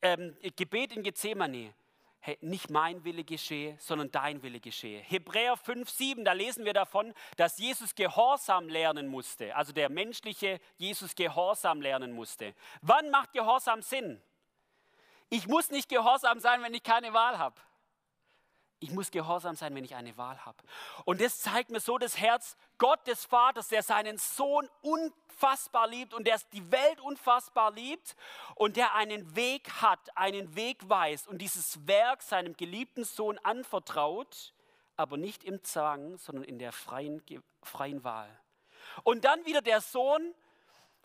Ähm, 0.03 0.37
Gebet 0.55 0.91
in 0.91 1.01
Gethsemane. 1.01 1.73
Hey, 2.27 2.37
nicht 2.41 2.69
mein 2.69 3.05
Wille 3.05 3.23
geschehe, 3.23 3.77
sondern 3.79 4.11
dein 4.11 4.43
Wille 4.43 4.59
geschehe. 4.59 4.99
Hebräer 4.99 5.55
5, 5.55 5.89
7, 5.89 6.25
da 6.25 6.33
lesen 6.33 6.65
wir 6.65 6.73
davon, 6.73 7.13
dass 7.37 7.57
Jesus 7.57 7.95
Gehorsam 7.95 8.67
lernen 8.67 9.07
musste. 9.07 9.55
Also 9.55 9.71
der 9.71 9.87
menschliche 9.87 10.59
Jesus 10.75 11.15
Gehorsam 11.15 11.79
lernen 11.79 12.11
musste. 12.11 12.53
Wann 12.81 13.11
macht 13.11 13.31
Gehorsam 13.31 13.81
Sinn? 13.81 14.21
Ich 15.29 15.47
muss 15.47 15.71
nicht 15.71 15.87
gehorsam 15.87 16.41
sein, 16.41 16.61
wenn 16.63 16.73
ich 16.73 16.83
keine 16.83 17.13
Wahl 17.13 17.37
habe. 17.37 17.61
Ich 18.79 18.91
muss 18.91 19.09
gehorsam 19.09 19.55
sein, 19.55 19.73
wenn 19.73 19.83
ich 19.83 19.95
eine 19.95 20.17
Wahl 20.17 20.45
habe. 20.45 20.57
Und 21.05 21.19
das 21.19 21.39
zeigt 21.39 21.71
mir 21.71 21.79
so 21.79 21.97
das 21.97 22.17
Herz 22.17 22.55
Gott 22.77 23.05
des 23.07 23.25
Vaters, 23.25 23.69
der 23.69 23.81
seinen 23.81 24.19
Sohn 24.19 24.69
unfassbar 24.81 25.87
liebt 25.87 26.13
und 26.13 26.27
der 26.27 26.39
die 26.53 26.71
Welt 26.71 26.99
unfassbar 26.99 27.71
liebt 27.71 28.15
und 28.53 28.77
der 28.77 28.93
einen 28.93 29.35
Weg 29.35 29.81
hat, 29.81 30.15
einen 30.15 30.55
Weg 30.55 30.87
weiß 30.87 31.25
und 31.25 31.39
dieses 31.39 31.87
Werk 31.87 32.21
seinem 32.21 32.55
geliebten 32.55 33.03
Sohn 33.03 33.39
anvertraut, 33.39 34.53
aber 34.95 35.17
nicht 35.17 35.43
im 35.43 35.63
Zwang, 35.63 36.17
sondern 36.17 36.43
in 36.43 36.59
der 36.59 36.71
freien, 36.71 37.23
freien 37.63 38.03
Wahl. 38.03 38.29
Und 39.03 39.25
dann 39.25 39.43
wieder 39.45 39.63
der 39.63 39.81
Sohn, 39.81 40.35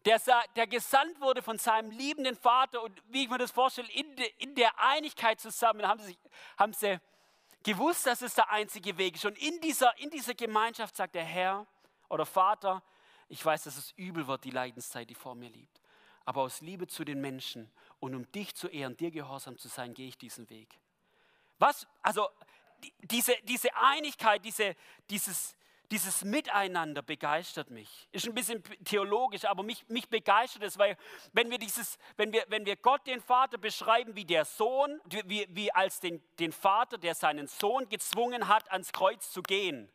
der, 0.05 0.21
der 0.57 0.67
gesandt 0.67 1.21
wurde 1.23 1.41
von 1.41 1.57
seinem 1.57 1.91
liebenden 1.91 2.37
Vater 2.37 2.83
und 2.83 3.02
wie 3.09 3.25
ich 3.25 3.31
mir 3.31 3.38
das 3.38 3.50
vorstelle, 3.50 3.91
in, 3.93 4.14
de, 4.17 4.31
in 4.38 4.55
der 4.55 4.79
Einigkeit 4.79 5.41
zusammen 5.41 5.87
haben 5.87 6.00
sie, 6.00 6.19
haben 6.59 6.75
sie 6.75 7.00
gewusst, 7.62 8.07
dass 8.07 8.23
es 8.23 8.35
der 8.35 8.50
einzige 8.50 8.97
Weg 8.99 9.16
ist. 9.16 9.25
Und 9.25 9.38
in 9.38 9.61
dieser, 9.61 9.97
in 9.99 10.11
dieser 10.11 10.35
Gemeinschaft 10.35 10.97
sagt 10.97 11.14
der 11.14 11.25
Herr 11.25 11.66
oder 12.09 12.26
Vater, 12.26 12.83
ich 13.28 13.45
weiß, 13.45 13.64
dass 13.64 13.76
es 13.76 13.92
übel 13.92 14.26
wird, 14.26 14.45
die 14.45 14.50
Leidenszeit, 14.50 15.09
die 15.09 15.14
vor 15.14 15.35
mir 15.35 15.49
liegt. 15.49 15.81
Aber 16.25 16.42
aus 16.42 16.61
Liebe 16.61 16.87
zu 16.87 17.04
den 17.04 17.21
Menschen 17.21 17.71
und 17.99 18.14
um 18.14 18.31
dich 18.33 18.54
zu 18.54 18.69
ehren, 18.69 18.97
dir 18.97 19.11
gehorsam 19.11 19.59
zu 19.59 19.69
sein, 19.69 19.95
gehe 19.95 20.09
ich 20.09 20.19
diesen 20.19 20.49
Weg. 20.50 20.78
Was, 21.59 21.87
also 22.02 22.28
diese, 23.00 23.35
diese 23.45 23.75
Einigkeit, 23.76 24.45
diese, 24.45 24.76
dieses, 25.09 25.57
dieses 25.92 26.25
Miteinander 26.25 27.02
begeistert 27.02 27.68
mich. 27.68 28.08
Ist 28.12 28.26
ein 28.26 28.32
bisschen 28.32 28.62
theologisch, 28.82 29.44
aber 29.44 29.62
mich, 29.62 29.87
mich 29.88 30.08
begeistert 30.08 30.62
es, 30.62 30.78
weil 30.78 30.96
wenn 31.34 31.50
wir, 31.50 31.58
dieses, 31.58 31.99
wenn, 32.16 32.32
wir, 32.32 32.46
wenn 32.49 32.64
wir 32.64 32.76
Gott 32.76 33.06
den 33.06 33.20
Vater 33.20 33.58
beschreiben 33.58 34.16
wie 34.16 34.25
der 34.25 34.46
Sohn, 34.46 35.02
wie, 35.04 35.46
wie 35.50 35.70
als 35.70 36.00
den, 36.00 36.22
den 36.38 36.50
Vater, 36.50 36.96
der 36.96 37.14
seinen 37.14 37.46
Sohn 37.46 37.90
gezwungen 37.90 38.49
hat, 38.49 38.72
ans 38.72 38.92
Kreuz 38.92 39.30
zu 39.30 39.42
gehen, 39.42 39.92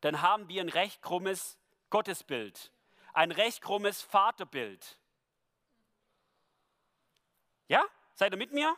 dann 0.00 0.22
haben 0.22 0.48
wir 0.48 0.62
ein 0.62 0.70
recht 0.70 1.02
krummes 1.02 1.58
Gottesbild, 1.90 2.72
ein 3.12 3.30
recht 3.30 3.60
krummes 3.60 4.00
Vaterbild. 4.00 4.98
Ja? 7.68 7.84
Seid 8.14 8.32
ihr 8.32 8.38
mit 8.38 8.52
mir? 8.52 8.74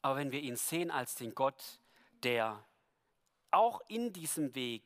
Aber 0.00 0.16
wenn 0.16 0.32
wir 0.32 0.40
ihn 0.40 0.56
sehen 0.56 0.90
als 0.90 1.14
den 1.14 1.34
Gott, 1.34 1.78
der 2.22 2.64
auch 3.54 3.80
in 3.88 4.12
diesem 4.12 4.54
Weg, 4.54 4.82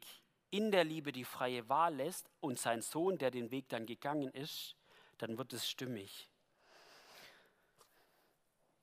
in 0.51 0.71
der 0.71 0.85
Liebe 0.85 1.13
die 1.13 1.25
freie 1.25 1.69
Wahl 1.69 1.97
lässt 1.97 2.31
und 2.41 2.59
sein 2.59 2.83
Sohn, 2.83 3.19
der 3.19 3.31
den 3.31 3.51
Weg 3.51 3.69
dann 3.69 3.87
gegangen 3.87 4.31
ist, 4.33 4.77
dann 5.19 5.37
wird 5.39 5.53
es 5.53 5.69
stimmig. 5.69 6.31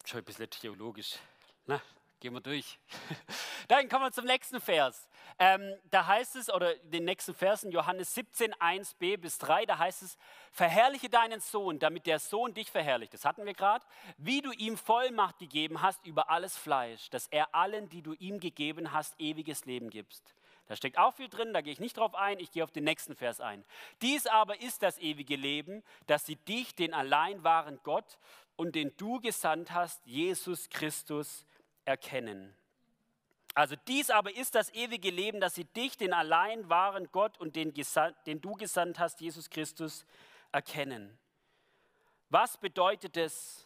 Schon 0.04 0.20
ein 0.20 0.26
bisschen 0.26 0.50
theologisch. 0.50 1.18
Na, 1.66 1.82
gehen 2.26 2.34
wir 2.34 2.42
durch. 2.42 2.80
Dann 3.68 3.88
kommen 3.88 4.06
wir 4.06 4.12
zum 4.12 4.26
nächsten 4.26 4.60
Vers. 4.60 5.08
Ähm, 5.38 5.76
da 5.92 6.08
heißt 6.08 6.36
es, 6.38 6.52
oder 6.52 6.74
den 6.78 7.06
nächsten 7.06 7.36
Versen, 7.36 7.72
Johannes 7.72 8.16
17, 8.16 8.52
1b 8.56 9.18
bis 9.18 9.38
3, 9.38 9.68
da 9.68 9.78
heißt 9.78 10.02
es, 10.02 10.18
verherrliche 10.52 11.08
deinen 11.08 11.40
Sohn, 11.40 11.78
damit 11.78 12.08
der 12.08 12.18
Sohn 12.18 12.56
dich 12.56 12.72
verherrlicht. 12.72 13.14
Das 13.14 13.26
hatten 13.26 13.46
wir 13.46 13.54
gerade. 13.54 13.86
Wie 14.18 14.42
du 14.42 14.52
ihm 14.54 14.76
Vollmacht 14.76 15.38
gegeben 15.38 15.84
hast 15.84 16.04
über 16.08 16.32
alles 16.32 16.58
Fleisch, 16.58 17.12
dass 17.12 17.28
er 17.28 17.54
allen, 17.54 17.90
die 17.90 18.02
du 18.02 18.14
ihm 18.14 18.40
gegeben 18.40 18.92
hast, 18.92 19.14
ewiges 19.20 19.66
Leben 19.66 19.92
gibst. 19.92 20.34
Da 20.66 20.76
steckt 20.76 20.98
auch 20.98 21.14
viel 21.14 21.30
drin, 21.30 21.54
da 21.54 21.62
gehe 21.62 21.74
ich 21.74 21.80
nicht 21.80 21.98
drauf 21.98 22.16
ein, 22.16 22.40
ich 22.40 22.50
gehe 22.50 22.64
auf 22.64 22.72
den 22.72 22.86
nächsten 22.86 23.16
Vers 23.16 23.40
ein. 23.40 23.64
Dies 24.02 24.26
aber 24.26 24.62
ist 24.62 24.82
das 24.82 24.98
ewige 24.98 25.36
Leben, 25.36 25.84
dass 26.08 26.26
sie 26.26 26.38
dich, 26.38 26.74
den 26.74 26.96
allein 26.96 27.44
wahren 27.44 27.80
Gott 27.84 28.18
und 28.56 28.74
den 28.74 28.92
du 28.98 29.20
gesandt 29.20 29.72
hast, 29.72 30.04
Jesus 30.08 30.70
Christus, 30.70 31.46
erkennen. 31.86 32.56
Also 33.54 33.76
dies 33.88 34.10
aber 34.10 34.36
ist 34.36 34.54
das 34.54 34.74
ewige 34.74 35.10
Leben, 35.10 35.40
dass 35.40 35.56
sie 35.56 35.64
dich, 35.64 35.96
den 35.96 36.14
allein 36.14 36.68
wahren 36.70 37.08
Gott 37.12 37.40
und 37.40 37.56
den, 37.56 37.74
den 38.26 38.42
du 38.42 38.54
gesandt 38.56 39.00
hast, 39.00 39.22
Jesus 39.22 39.50
Christus, 39.50 40.06
erkennen. 40.52 41.18
Was 42.30 42.58
bedeutet 42.58 43.16
es? 43.16 43.66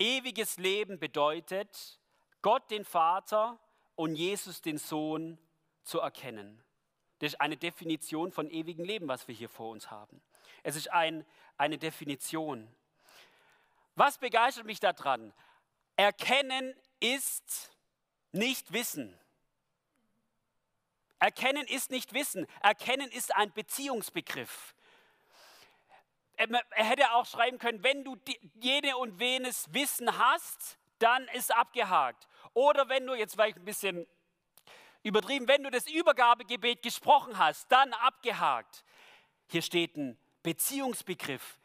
Ewiges 0.00 0.58
Leben 0.58 0.98
bedeutet, 0.98 2.00
Gott 2.42 2.70
den 2.70 2.84
Vater 2.84 3.58
und 3.94 4.16
Jesus 4.16 4.62
den 4.62 4.78
Sohn 4.78 5.38
zu 5.82 6.00
erkennen. 6.00 6.62
Das 7.20 7.32
ist 7.32 7.40
eine 7.40 7.56
Definition 7.56 8.32
von 8.32 8.50
ewigem 8.50 8.84
Leben, 8.84 9.08
was 9.08 9.26
wir 9.28 9.34
hier 9.34 9.48
vor 9.48 9.70
uns 9.70 9.90
haben. 9.90 10.20
Es 10.62 10.76
ist 10.76 10.90
ein, 10.92 11.24
eine 11.56 11.78
Definition. 11.78 12.68
Was 13.96 14.18
begeistert 14.18 14.66
mich 14.66 14.78
daran? 14.78 15.32
Erkennen 15.98 16.76
ist 17.00 17.72
nicht 18.30 18.72
Wissen. 18.72 19.18
Erkennen 21.18 21.66
ist 21.66 21.90
nicht 21.90 22.12
Wissen. 22.12 22.46
Erkennen 22.62 23.10
ist 23.10 23.34
ein 23.34 23.52
Beziehungsbegriff. 23.52 24.76
Er 26.36 26.84
hätte 26.84 27.10
auch 27.14 27.26
schreiben 27.26 27.58
können, 27.58 27.82
wenn 27.82 28.04
du 28.04 28.16
jene 28.60 28.96
und 28.96 29.18
wenes 29.18 29.66
Wissen 29.74 30.16
hast, 30.16 30.78
dann 31.00 31.26
ist 31.34 31.52
abgehakt. 31.52 32.28
Oder 32.54 32.88
wenn 32.88 33.04
du, 33.04 33.14
jetzt 33.14 33.36
war 33.36 33.48
ich 33.48 33.56
ein 33.56 33.64
bisschen 33.64 34.06
übertrieben, 35.02 35.48
wenn 35.48 35.64
du 35.64 35.70
das 35.72 35.88
Übergabegebet 35.88 36.80
gesprochen 36.80 37.38
hast, 37.38 37.72
dann 37.72 37.92
abgehakt. 37.94 38.84
Hier 39.48 39.62
steht 39.62 39.96
ein 39.96 40.16
Beziehungsbegriff. 40.44 41.58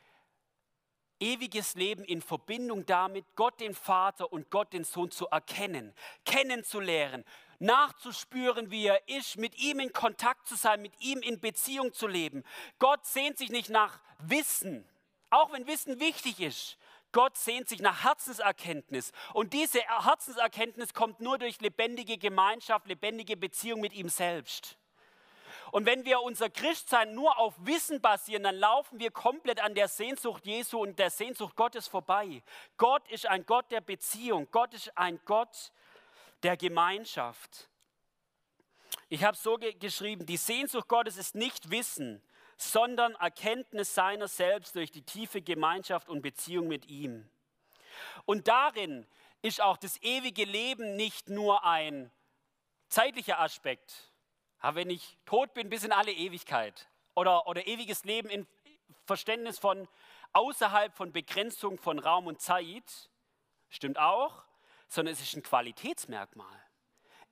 Ewiges 1.19 1.75
Leben 1.75 2.03
in 2.03 2.21
Verbindung 2.21 2.85
damit, 2.85 3.25
Gott 3.35 3.59
den 3.59 3.73
Vater 3.73 4.31
und 4.31 4.49
Gott 4.49 4.73
den 4.73 4.83
Sohn 4.83 5.11
zu 5.11 5.27
erkennen, 5.27 5.93
kennenzulernen, 6.25 7.23
nachzuspüren, 7.59 8.71
wie 8.71 8.87
er 8.87 9.07
ist, 9.07 9.37
mit 9.37 9.57
ihm 9.57 9.79
in 9.79 9.93
Kontakt 9.93 10.47
zu 10.47 10.55
sein, 10.55 10.81
mit 10.81 10.99
ihm 10.99 11.19
in 11.19 11.39
Beziehung 11.39 11.93
zu 11.93 12.07
leben. 12.07 12.43
Gott 12.79 13.05
sehnt 13.05 13.37
sich 13.37 13.49
nicht 13.49 13.69
nach 13.69 13.99
Wissen, 14.19 14.87
auch 15.29 15.51
wenn 15.53 15.67
Wissen 15.67 15.99
wichtig 15.99 16.39
ist. 16.39 16.77
Gott 17.13 17.37
sehnt 17.37 17.69
sich 17.69 17.79
nach 17.79 18.03
Herzenserkenntnis. 18.03 19.11
Und 19.33 19.53
diese 19.53 19.79
Herzenserkenntnis 19.81 20.93
kommt 20.93 21.21
nur 21.21 21.37
durch 21.37 21.61
lebendige 21.61 22.17
Gemeinschaft, 22.17 22.87
lebendige 22.87 23.37
Beziehung 23.37 23.81
mit 23.81 23.93
ihm 23.93 24.09
selbst. 24.09 24.77
Und 25.73 25.87
wenn 25.87 26.05
wir 26.05 26.21
unser 26.21 26.51
Christsein 26.51 27.15
nur 27.15 27.39
auf 27.39 27.55
Wissen 27.65 27.99
basieren, 27.99 28.43
dann 28.43 28.57
laufen 28.57 28.99
wir 28.99 29.09
komplett 29.09 29.59
an 29.59 29.73
der 29.73 29.87
Sehnsucht 29.87 30.45
Jesu 30.45 30.79
und 30.79 30.99
der 30.99 31.09
Sehnsucht 31.09 31.55
Gottes 31.55 31.87
vorbei. 31.87 32.43
Gott 32.77 33.07
ist 33.09 33.25
ein 33.25 33.43
Gott 33.47 33.71
der 33.71 33.81
Beziehung. 33.81 34.47
Gott 34.51 34.75
ist 34.75 34.95
ein 34.95 35.19
Gott 35.25 35.71
der 36.43 36.57
Gemeinschaft. 36.57 37.69
Ich 39.09 39.23
habe 39.23 39.35
so 39.35 39.57
ge 39.57 39.73
geschrieben, 39.73 40.27
die 40.27 40.37
Sehnsucht 40.37 40.87
Gottes 40.87 41.17
ist 41.17 41.33
nicht 41.33 41.71
Wissen, 41.71 42.21
sondern 42.55 43.15
Erkenntnis 43.15 43.95
seiner 43.95 44.27
selbst 44.27 44.75
durch 44.75 44.91
die 44.91 45.01
tiefe 45.01 45.41
Gemeinschaft 45.41 46.07
und 46.07 46.21
Beziehung 46.21 46.67
mit 46.67 46.85
ihm. 46.85 47.27
Und 48.25 48.47
darin 48.47 49.07
ist 49.41 49.59
auch 49.59 49.77
das 49.77 49.99
ewige 50.03 50.45
Leben 50.45 50.95
nicht 50.97 51.29
nur 51.29 51.63
ein 51.63 52.11
zeitlicher 52.89 53.39
Aspekt, 53.39 54.12
wenn 54.71 54.89
ich 54.89 55.17
tot 55.25 55.53
bin 55.53 55.69
bis 55.69 55.83
in 55.83 55.91
alle 55.91 56.11
Ewigkeit 56.11 56.87
oder, 57.15 57.47
oder 57.47 57.67
ewiges 57.67 58.05
Leben 58.05 58.29
im 58.29 58.47
Verständnis 59.05 59.59
von 59.59 59.87
außerhalb 60.31 60.95
von 60.95 61.11
Begrenzung 61.11 61.77
von 61.77 61.99
Raum 61.99 62.27
und 62.27 62.41
Zeit, 62.41 63.09
stimmt 63.69 63.99
auch, 63.99 64.43
sondern 64.87 65.13
es 65.13 65.21
ist 65.21 65.35
ein 65.35 65.43
Qualitätsmerkmal. 65.43 66.63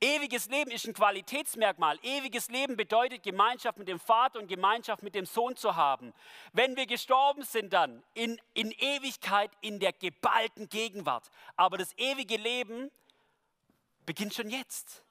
Ewiges 0.04 0.50
Leben 0.50 0.72
ist 0.72 0.88
ein 0.88 0.96
Qualitätsmerkmal. 0.96 2.00
Ewiges 2.02 2.50
Leben 2.50 2.76
bedeutet 2.76 3.22
Gemeinschaft 3.22 3.78
mit 3.78 3.88
dem 3.88 4.00
Vater 4.00 4.40
und 4.40 4.48
Gemeinschaft 4.48 5.04
mit 5.04 5.14
dem 5.14 5.28
Sohn 5.28 5.56
zu 5.56 5.76
haben. 5.76 6.12
Wenn 6.54 6.76
wir 6.76 6.88
gestorben 6.88 7.44
sind, 7.44 7.72
dann 7.72 8.04
in, 8.16 8.42
in 8.56 8.72
Ewigkeit 8.72 9.52
in 9.62 9.80
der 9.80 9.94
geballten 9.94 10.70
Gegenwart. 10.70 11.30
Aber 11.56 11.78
das 11.78 11.96
ewige 11.98 12.38
Leben 12.38 12.90
beginnt 14.08 14.34
schon 14.34 14.50
jetzt. 14.50 15.04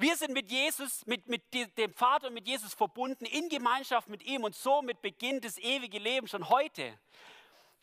Wir 0.00 0.16
sind 0.16 0.32
mit 0.32 0.50
Jesus, 0.50 1.04
mit, 1.06 1.28
mit 1.28 1.42
dem 1.52 1.92
Vater 1.92 2.28
und 2.28 2.32
mit 2.32 2.48
Jesus 2.48 2.72
verbunden, 2.72 3.26
in 3.26 3.50
Gemeinschaft 3.50 4.08
mit 4.08 4.22
ihm 4.22 4.44
und 4.44 4.54
somit 4.54 5.02
beginnt 5.02 5.44
das 5.44 5.58
ewige 5.58 5.98
Leben 5.98 6.26
schon 6.26 6.48
heute. 6.48 6.98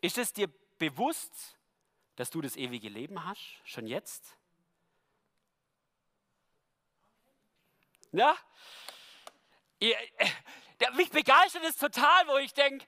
Ist 0.02 0.18
es 0.18 0.34
dir 0.34 0.48
bewusst, 0.80 1.32
dass 2.16 2.32
du 2.32 2.42
das 2.42 2.56
ewige 2.56 2.90
Leben 2.90 3.24
hast, 3.24 3.62
schon 3.66 3.86
jetzt? 3.86 4.36
Ja? 8.12 8.36
Äh, 10.80 10.92
mich 10.96 11.10
begeistert 11.10 11.64
es 11.64 11.78
total, 11.78 12.28
wo 12.28 12.38
ich 12.38 12.54
denke, 12.54 12.86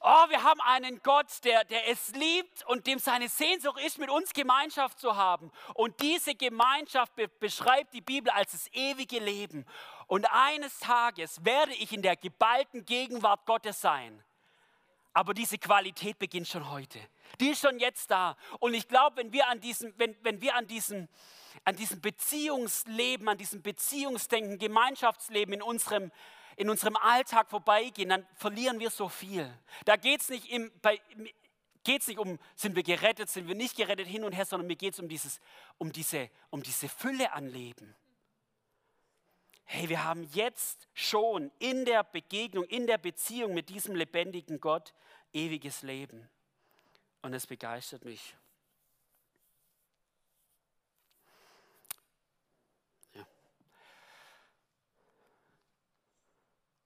oh, 0.00 0.28
wir 0.28 0.42
haben 0.42 0.60
einen 0.60 1.02
Gott, 1.02 1.26
der, 1.44 1.64
der 1.64 1.88
es 1.88 2.08
liebt 2.14 2.66
und 2.66 2.86
dem 2.86 2.98
seine 2.98 3.28
Sehnsucht 3.28 3.80
ist, 3.80 3.98
mit 3.98 4.10
uns 4.10 4.32
Gemeinschaft 4.32 4.98
zu 4.98 5.16
haben. 5.16 5.50
Und 5.74 6.00
diese 6.00 6.34
Gemeinschaft 6.34 7.14
be 7.14 7.28
beschreibt 7.28 7.94
die 7.94 8.00
Bibel 8.00 8.30
als 8.30 8.52
das 8.52 8.68
ewige 8.72 9.18
Leben. 9.18 9.66
Und 10.06 10.26
eines 10.30 10.78
Tages 10.78 11.44
werde 11.44 11.72
ich 11.74 11.92
in 11.92 12.02
der 12.02 12.16
geballten 12.16 12.84
Gegenwart 12.84 13.46
Gottes 13.46 13.80
sein. 13.80 14.22
Aber 15.14 15.34
diese 15.34 15.58
Qualität 15.58 16.18
beginnt 16.18 16.48
schon 16.48 16.70
heute. 16.70 16.98
Die 17.40 17.50
ist 17.50 17.60
schon 17.60 17.78
jetzt 17.78 18.10
da. 18.10 18.36
Und 18.60 18.74
ich 18.74 18.88
glaube, 18.88 19.16
wenn 19.16 19.32
wir 19.32 19.48
an 19.48 19.60
diesem, 19.60 19.92
wenn, 19.98 20.16
wenn 20.22 20.40
wir 20.40 20.54
an 20.54 20.66
diesem, 20.66 21.08
an 21.64 21.76
diesem 21.76 22.00
Beziehungsleben, 22.00 23.28
an 23.28 23.36
diesem 23.36 23.62
Beziehungsdenken, 23.62 24.58
Gemeinschaftsleben 24.58 25.54
in 25.54 25.62
unserem, 25.62 26.10
in 26.56 26.70
unserem 26.70 26.96
Alltag 26.96 27.50
vorbeigehen, 27.50 28.08
dann 28.08 28.26
verlieren 28.34 28.78
wir 28.80 28.90
so 28.90 29.08
viel. 29.08 29.52
Da 29.84 29.96
geht 29.96 30.20
es 30.20 30.28
nicht, 30.28 30.50
im, 30.50 30.70
nicht 31.86 32.18
um, 32.18 32.38
sind 32.54 32.76
wir 32.76 32.82
gerettet, 32.82 33.28
sind 33.28 33.48
wir 33.48 33.54
nicht 33.54 33.76
gerettet 33.76 34.06
hin 34.06 34.24
und 34.24 34.32
her, 34.32 34.46
sondern 34.46 34.66
mir 34.66 34.76
geht 34.76 34.94
es 34.94 35.00
um, 35.00 35.08
um, 35.78 35.92
diese, 35.92 36.30
um 36.50 36.62
diese 36.62 36.88
Fülle 36.88 37.32
an 37.32 37.48
Leben. 37.48 37.94
Hey, 39.64 39.88
wir 39.88 40.04
haben 40.04 40.24
jetzt 40.32 40.86
schon 40.92 41.50
in 41.58 41.84
der 41.84 42.04
Begegnung, 42.04 42.64
in 42.64 42.86
der 42.86 42.98
Beziehung 42.98 43.54
mit 43.54 43.68
diesem 43.68 43.94
lebendigen 43.94 44.60
Gott 44.60 44.92
ewiges 45.32 45.82
Leben. 45.82 46.28
Und 47.22 47.32
es 47.32 47.46
begeistert 47.46 48.04
mich. 48.04 48.36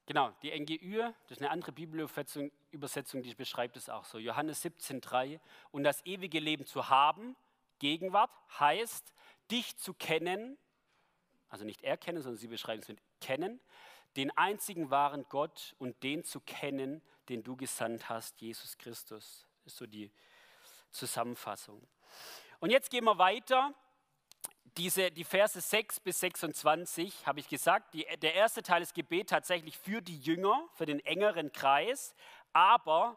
Genau, 0.06 0.30
die 0.42 0.56
NGÜ, 0.56 1.02
das 1.02 1.32
ist 1.32 1.42
eine 1.42 1.50
andere 1.50 1.72
Bibelübersetzung, 1.72 2.52
die 3.22 3.34
beschreibt 3.34 3.76
es 3.76 3.88
auch 3.88 4.04
so. 4.04 4.18
Johannes 4.18 4.64
17,3. 4.64 5.40
Und 5.72 5.82
das 5.82 6.06
ewige 6.06 6.38
Leben 6.38 6.64
zu 6.64 6.88
haben, 6.88 7.36
Gegenwart, 7.80 8.30
heißt, 8.60 9.12
dich 9.50 9.76
zu 9.76 9.94
kennen, 9.94 10.56
also 11.48 11.64
nicht 11.64 11.82
erkennen, 11.82 12.22
sondern 12.22 12.38
sie 12.38 12.46
beschreiben 12.46 12.82
es 12.82 12.88
mit 12.88 13.00
kennen, 13.20 13.60
den 14.16 14.30
einzigen 14.36 14.90
wahren 14.90 15.26
Gott 15.28 15.74
und 15.78 16.00
den 16.04 16.22
zu 16.22 16.40
kennen, 16.40 17.02
den 17.28 17.42
du 17.42 17.56
gesandt 17.56 18.08
hast, 18.08 18.40
Jesus 18.40 18.78
Christus. 18.78 19.46
Das 19.64 19.72
ist 19.72 19.78
so 19.78 19.86
die 19.86 20.12
Zusammenfassung. 20.90 21.86
Und 22.60 22.70
jetzt 22.70 22.90
gehen 22.90 23.04
wir 23.04 23.18
weiter 23.18 23.74
diese, 24.76 25.10
die 25.10 25.24
Verse 25.24 25.60
6 25.60 26.00
bis 26.00 26.20
26 26.20 27.26
habe 27.26 27.40
ich 27.40 27.48
gesagt, 27.48 27.94
die, 27.94 28.06
der 28.20 28.34
erste 28.34 28.62
Teil 28.62 28.82
ist 28.82 28.94
Gebet 28.94 29.30
tatsächlich 29.30 29.78
für 29.78 30.02
die 30.02 30.18
Jünger, 30.18 30.68
für 30.74 30.86
den 30.86 31.00
engeren 31.00 31.52
Kreis, 31.52 32.14
aber 32.52 33.16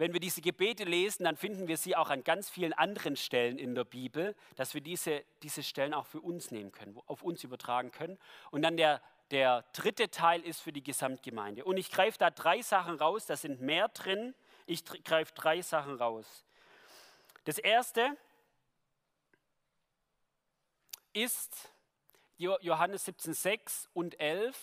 wenn 0.00 0.14
wir 0.14 0.20
diese 0.20 0.40
Gebete 0.40 0.84
lesen, 0.84 1.24
dann 1.24 1.36
finden 1.36 1.68
wir 1.68 1.76
sie 1.76 1.94
auch 1.94 2.08
an 2.08 2.24
ganz 2.24 2.48
vielen 2.48 2.72
anderen 2.72 3.16
Stellen 3.16 3.58
in 3.58 3.74
der 3.74 3.84
Bibel, 3.84 4.34
dass 4.56 4.72
wir 4.72 4.80
diese, 4.80 5.22
diese 5.42 5.62
Stellen 5.62 5.92
auch 5.92 6.06
für 6.06 6.22
uns 6.22 6.50
nehmen 6.50 6.72
können, 6.72 6.98
auf 7.06 7.22
uns 7.22 7.44
übertragen 7.44 7.90
können. 7.90 8.18
Und 8.50 8.62
dann 8.62 8.78
der, 8.78 9.02
der 9.30 9.62
dritte 9.74 10.10
Teil 10.10 10.40
ist 10.40 10.62
für 10.62 10.72
die 10.72 10.82
Gesamtgemeinde. 10.82 11.64
Und 11.66 11.76
ich 11.76 11.90
greife 11.90 12.16
da 12.16 12.30
drei 12.30 12.62
Sachen 12.62 12.94
raus, 12.94 13.26
da 13.26 13.36
sind 13.36 13.60
mehr 13.60 13.88
drin. 13.88 14.34
Ich 14.64 14.86
greife 15.04 15.34
drei 15.34 15.60
Sachen 15.60 15.96
raus. 15.96 16.46
Das 17.44 17.58
erste 17.58 18.16
Johannes 22.38 23.04
17, 23.04 23.34
6 23.34 23.88
und 23.92 24.20
11. 24.20 24.56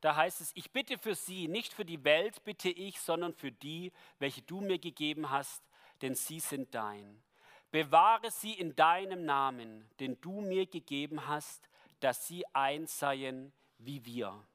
Da 0.00 0.16
heißt 0.16 0.40
es, 0.40 0.52
ich 0.54 0.70
bitte 0.70 0.98
für 0.98 1.14
sie, 1.14 1.48
nicht 1.48 1.72
für 1.72 1.84
die 1.84 2.04
Welt 2.04 2.44
bitte 2.44 2.68
ich, 2.68 3.00
sondern 3.00 3.32
für 3.32 3.50
die, 3.50 3.92
welche 4.18 4.42
du 4.42 4.60
mir 4.60 4.78
gegeben 4.78 5.30
hast, 5.30 5.62
denn 6.02 6.14
sie 6.14 6.40
sind 6.40 6.74
dein. 6.74 7.22
Bewahre 7.70 8.30
sie 8.30 8.52
in 8.52 8.76
deinem 8.76 9.24
Namen, 9.24 9.88
den 9.98 10.20
du 10.20 10.40
mir 10.40 10.66
gegeben 10.66 11.26
hast, 11.26 11.68
dass 12.00 12.26
sie 12.26 12.44
eins 12.54 12.98
seien 12.98 13.52
wie 13.78 14.04
wir. 14.04 14.46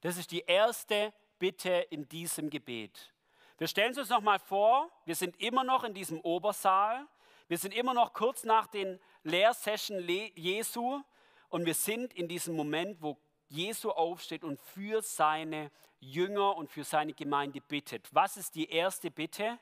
Das 0.00 0.16
ist 0.16 0.30
die 0.30 0.44
erste 0.46 1.12
Bitte 1.38 1.70
in 1.90 2.08
diesem 2.08 2.50
Gebet. 2.50 3.12
Wir 3.58 3.68
stellen 3.68 3.92
es 3.92 3.98
uns 3.98 4.08
nochmal 4.08 4.38
vor, 4.38 4.90
wir 5.04 5.14
sind 5.14 5.40
immer 5.40 5.64
noch 5.64 5.84
in 5.84 5.94
diesem 5.94 6.20
Obersaal, 6.20 7.06
wir 7.48 7.58
sind 7.58 7.74
immer 7.74 7.94
noch 7.94 8.12
kurz 8.12 8.44
nach 8.44 8.66
den 8.66 9.00
Lehrsession 9.28 10.06
Jesu 10.34 11.00
und 11.48 11.66
wir 11.66 11.74
sind 11.74 12.12
in 12.14 12.28
diesem 12.28 12.54
Moment, 12.56 13.00
wo 13.00 13.18
Jesu 13.48 13.90
aufsteht 13.90 14.44
und 14.44 14.60
für 14.60 15.02
seine 15.02 15.70
Jünger 16.00 16.56
und 16.56 16.70
für 16.70 16.84
seine 16.84 17.14
Gemeinde 17.14 17.60
bittet. 17.60 18.08
Was 18.12 18.36
ist 18.36 18.54
die 18.54 18.70
erste 18.70 19.10
Bitte? 19.10 19.58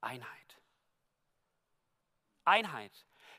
Einheit. 0.00 0.56
Einheit. 2.44 2.92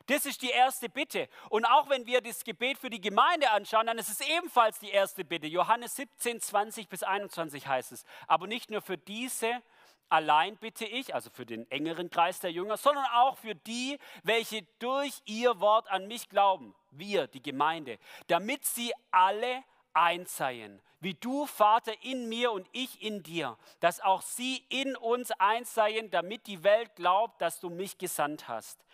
Das 0.06 0.26
ist 0.26 0.42
die 0.42 0.50
erste 0.50 0.88
Bitte. 0.88 1.28
Und 1.50 1.64
auch 1.64 1.88
wenn 1.88 2.06
wir 2.06 2.20
das 2.20 2.44
Gebet 2.44 2.78
für 2.78 2.90
die 2.90 3.00
Gemeinde 3.00 3.50
anschauen, 3.50 3.86
dann 3.86 3.98
ist 3.98 4.08
es 4.08 4.20
ebenfalls 4.20 4.78
die 4.78 4.90
erste 4.90 5.24
Bitte. 5.24 5.46
Johannes 5.46 5.94
17, 5.96 6.40
20 6.40 6.88
bis 6.88 7.02
21 7.02 7.66
heißt 7.66 7.92
es. 7.92 8.04
Aber 8.26 8.46
nicht 8.46 8.70
nur 8.70 8.82
für 8.82 8.98
diese 8.98 9.62
allein 10.10 10.56
bitte 10.56 10.84
ich, 10.84 11.14
also 11.14 11.30
für 11.30 11.46
den 11.46 11.70
engeren 11.70 12.10
Kreis 12.10 12.40
der 12.40 12.52
Jünger, 12.52 12.76
sondern 12.76 13.06
auch 13.14 13.38
für 13.38 13.54
die, 13.54 13.98
welche 14.22 14.62
durch 14.78 15.22
ihr 15.24 15.60
Wort 15.60 15.90
an 15.90 16.06
mich 16.06 16.28
glauben, 16.28 16.74
wir, 16.90 17.26
die 17.28 17.42
Gemeinde, 17.42 17.98
damit 18.26 18.64
sie 18.64 18.92
alle 19.10 19.62
eins 19.92 20.36
seien, 20.36 20.82
wie 21.00 21.14
du, 21.14 21.46
Vater, 21.46 21.92
in 22.02 22.28
mir 22.28 22.52
und 22.52 22.68
ich 22.72 23.02
in 23.02 23.22
dir, 23.22 23.56
dass 23.80 24.00
auch 24.00 24.22
sie 24.22 24.64
in 24.68 24.96
uns 24.96 25.30
eins 25.32 25.74
seien, 25.74 26.10
damit 26.10 26.46
die 26.46 26.62
Welt 26.62 26.94
glaubt, 26.96 27.40
dass 27.40 27.60
du 27.60 27.70
mich 27.70 27.96
gesandt 27.96 28.48
hast. 28.48 28.84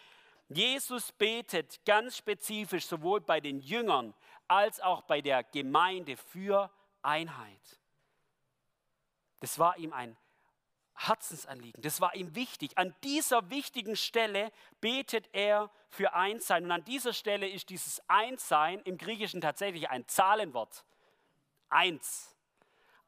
Jesus 0.48 1.10
betet 1.10 1.84
ganz 1.84 2.16
spezifisch 2.16 2.86
sowohl 2.86 3.20
bei 3.20 3.40
den 3.40 3.58
Jüngern 3.58 4.14
als 4.46 4.80
auch 4.80 5.02
bei 5.02 5.20
der 5.20 5.42
Gemeinde 5.42 6.16
für 6.16 6.70
Einheit. 7.02 7.80
Das 9.40 9.58
war 9.58 9.76
ihm 9.76 9.92
ein 9.92 10.16
Herzensanliegen. 10.96 11.82
Das 11.82 12.00
war 12.00 12.14
ihm 12.14 12.34
wichtig. 12.34 12.76
An 12.76 12.94
dieser 13.04 13.50
wichtigen 13.50 13.96
Stelle 13.96 14.50
betet 14.80 15.28
er 15.32 15.70
für 15.88 16.14
Einssein. 16.14 16.64
Und 16.64 16.72
an 16.72 16.84
dieser 16.84 17.12
Stelle 17.12 17.48
ist 17.48 17.68
dieses 17.68 18.02
Einssein 18.08 18.80
im 18.80 18.98
Griechischen 18.98 19.40
tatsächlich 19.40 19.90
ein 19.90 20.06
Zahlenwort. 20.08 20.84
Eins. 21.68 22.34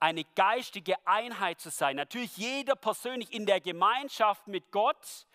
Eine 0.00 0.24
geistige 0.36 0.94
Einheit 1.06 1.60
zu 1.60 1.70
sein. 1.70 1.96
Natürlich 1.96 2.36
jeder 2.36 2.76
persönlich 2.76 3.32
in 3.32 3.46
der 3.46 3.60
Gemeinschaft 3.60 4.46
mit 4.46 4.70
Gott, 4.70 5.26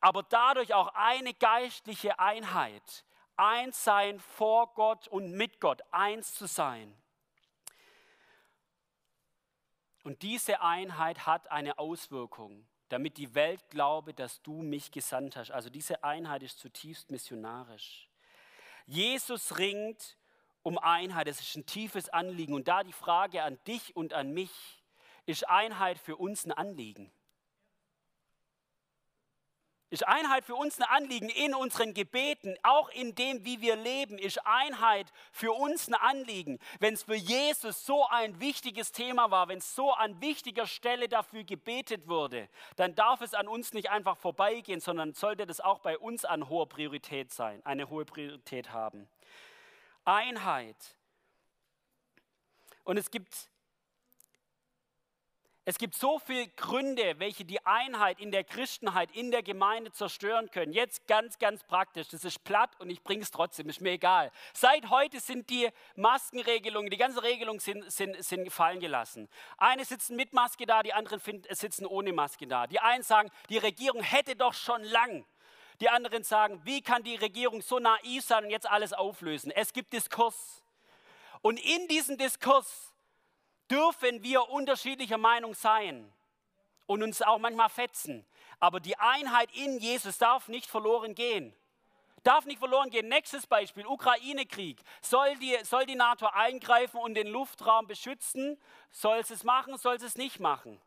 aber 0.00 0.22
dadurch 0.22 0.72
auch 0.72 0.88
eine 0.94 1.34
geistliche 1.34 2.18
Einheit. 2.18 3.04
Eins 3.36 3.84
sein 3.84 4.20
vor 4.20 4.72
Gott 4.74 5.08
und 5.08 5.32
mit 5.32 5.60
Gott. 5.60 5.82
Eins 5.90 6.34
zu 6.34 6.46
sein. 6.46 6.96
Und 10.06 10.22
diese 10.22 10.60
Einheit 10.60 11.26
hat 11.26 11.50
eine 11.50 11.80
Auswirkung, 11.80 12.64
damit 12.90 13.16
die 13.16 13.34
Welt 13.34 13.68
glaube, 13.70 14.14
dass 14.14 14.40
du 14.40 14.62
mich 14.62 14.92
gesandt 14.92 15.34
hast. 15.34 15.50
Also 15.50 15.68
diese 15.68 16.04
Einheit 16.04 16.44
ist 16.44 16.60
zutiefst 16.60 17.10
missionarisch. 17.10 18.08
Jesus 18.84 19.58
ringt 19.58 20.16
um 20.62 20.78
Einheit, 20.78 21.26
es 21.26 21.40
ist 21.40 21.56
ein 21.56 21.66
tiefes 21.66 22.08
Anliegen. 22.08 22.54
Und 22.54 22.68
da 22.68 22.84
die 22.84 22.92
Frage 22.92 23.42
an 23.42 23.58
dich 23.66 23.96
und 23.96 24.12
an 24.12 24.30
mich, 24.30 24.80
ist 25.26 25.48
Einheit 25.48 25.98
für 25.98 26.14
uns 26.14 26.46
ein 26.46 26.52
Anliegen? 26.52 27.10
Ist 29.88 30.06
Einheit 30.06 30.44
für 30.44 30.56
uns 30.56 30.80
ein 30.80 30.84
Anliegen 30.84 31.28
in 31.28 31.54
unseren 31.54 31.94
Gebeten, 31.94 32.56
auch 32.64 32.88
in 32.88 33.14
dem, 33.14 33.44
wie 33.44 33.60
wir 33.60 33.76
leben, 33.76 34.18
ist 34.18 34.44
Einheit 34.44 35.12
für 35.30 35.52
uns 35.52 35.86
ein 35.86 35.94
Anliegen. 35.94 36.58
Wenn 36.80 36.94
es 36.94 37.04
für 37.04 37.14
Jesus 37.14 37.86
so 37.86 38.04
ein 38.08 38.40
wichtiges 38.40 38.90
Thema 38.90 39.30
war, 39.30 39.46
wenn 39.46 39.58
es 39.58 39.76
so 39.76 39.92
an 39.92 40.20
wichtiger 40.20 40.66
Stelle 40.66 41.08
dafür 41.08 41.44
gebetet 41.44 42.08
wurde, 42.08 42.48
dann 42.74 42.96
darf 42.96 43.20
es 43.20 43.32
an 43.32 43.46
uns 43.46 43.74
nicht 43.74 43.88
einfach 43.88 44.16
vorbeigehen, 44.16 44.80
sondern 44.80 45.14
sollte 45.14 45.46
das 45.46 45.60
auch 45.60 45.78
bei 45.78 45.96
uns 45.96 46.24
an 46.24 46.48
hoher 46.48 46.68
Priorität 46.68 47.32
sein, 47.32 47.64
eine 47.64 47.88
hohe 47.88 48.04
Priorität 48.04 48.72
haben. 48.72 49.08
Einheit. 50.04 50.96
Und 52.82 52.96
es 52.96 53.12
gibt 53.12 53.50
es 55.68 55.78
gibt 55.78 55.96
so 55.96 56.20
viele 56.20 56.46
Gründe, 56.46 57.18
welche 57.18 57.44
die 57.44 57.58
Einheit 57.66 58.20
in 58.20 58.30
der 58.30 58.44
Christenheit, 58.44 59.10
in 59.10 59.32
der 59.32 59.42
Gemeinde 59.42 59.90
zerstören 59.90 60.48
können. 60.52 60.72
Jetzt 60.72 61.08
ganz, 61.08 61.40
ganz 61.40 61.64
praktisch. 61.64 62.06
Das 62.06 62.24
ist 62.24 62.44
platt 62.44 62.70
und 62.78 62.88
ich 62.88 63.02
bringe 63.02 63.24
es 63.24 63.32
trotzdem, 63.32 63.68
ist 63.68 63.80
mir 63.80 63.90
egal. 63.90 64.30
Seit 64.54 64.90
heute 64.90 65.18
sind 65.18 65.50
die 65.50 65.68
Maskenregelungen, 65.96 66.88
die 66.88 66.96
ganze 66.96 67.20
Regelung 67.24 67.58
sind, 67.58 67.90
sind, 67.90 68.24
sind 68.24 68.48
fallen 68.52 68.78
gelassen. 68.78 69.28
Eine 69.58 69.84
sitzen 69.84 70.14
mit 70.14 70.32
Maske 70.32 70.66
da, 70.66 70.84
die 70.84 70.92
anderen 70.92 71.20
sitzen 71.50 71.84
ohne 71.84 72.12
Maske 72.12 72.46
da. 72.46 72.68
Die 72.68 72.78
einen 72.78 73.02
sagen, 73.02 73.28
die 73.48 73.58
Regierung 73.58 74.04
hätte 74.04 74.36
doch 74.36 74.54
schon 74.54 74.84
lang. 74.84 75.26
Die 75.80 75.88
anderen 75.88 76.22
sagen, 76.22 76.60
wie 76.62 76.80
kann 76.80 77.02
die 77.02 77.16
Regierung 77.16 77.60
so 77.60 77.80
naiv 77.80 78.24
sein 78.24 78.44
und 78.44 78.50
jetzt 78.50 78.70
alles 78.70 78.92
auflösen? 78.92 79.50
Es 79.50 79.72
gibt 79.72 79.92
Diskurs. 79.92 80.62
Und 81.42 81.58
in 81.58 81.88
diesem 81.88 82.18
Diskurs 82.18 82.92
dürfen 83.70 84.22
wir 84.22 84.48
unterschiedlicher 84.48 85.18
Meinung 85.18 85.54
sein 85.54 86.12
und 86.86 87.02
uns 87.02 87.22
auch 87.22 87.38
manchmal 87.38 87.68
fetzen. 87.68 88.24
Aber 88.60 88.80
die 88.80 88.98
Einheit 88.98 89.50
in 89.54 89.78
Jesus 89.78 90.18
darf 90.18 90.48
nicht 90.48 90.66
verloren 90.66 91.14
gehen. 91.14 91.54
Darf 92.22 92.44
nicht 92.44 92.58
verloren 92.58 92.90
gehen. 92.90 93.08
Nächstes 93.08 93.46
Beispiel, 93.46 93.86
Ukraine-Krieg. 93.86 94.82
Soll 95.00 95.36
die, 95.36 95.56
soll 95.62 95.86
die 95.86 95.94
NATO 95.94 96.26
eingreifen 96.26 96.98
und 96.98 97.14
den 97.14 97.28
Luftraum 97.28 97.86
beschützen? 97.86 98.58
Soll 98.90 99.18
es 99.18 99.44
machen, 99.44 99.76
soll 99.78 99.94
es 99.94 100.16
nicht 100.16 100.40
machen? 100.40 100.80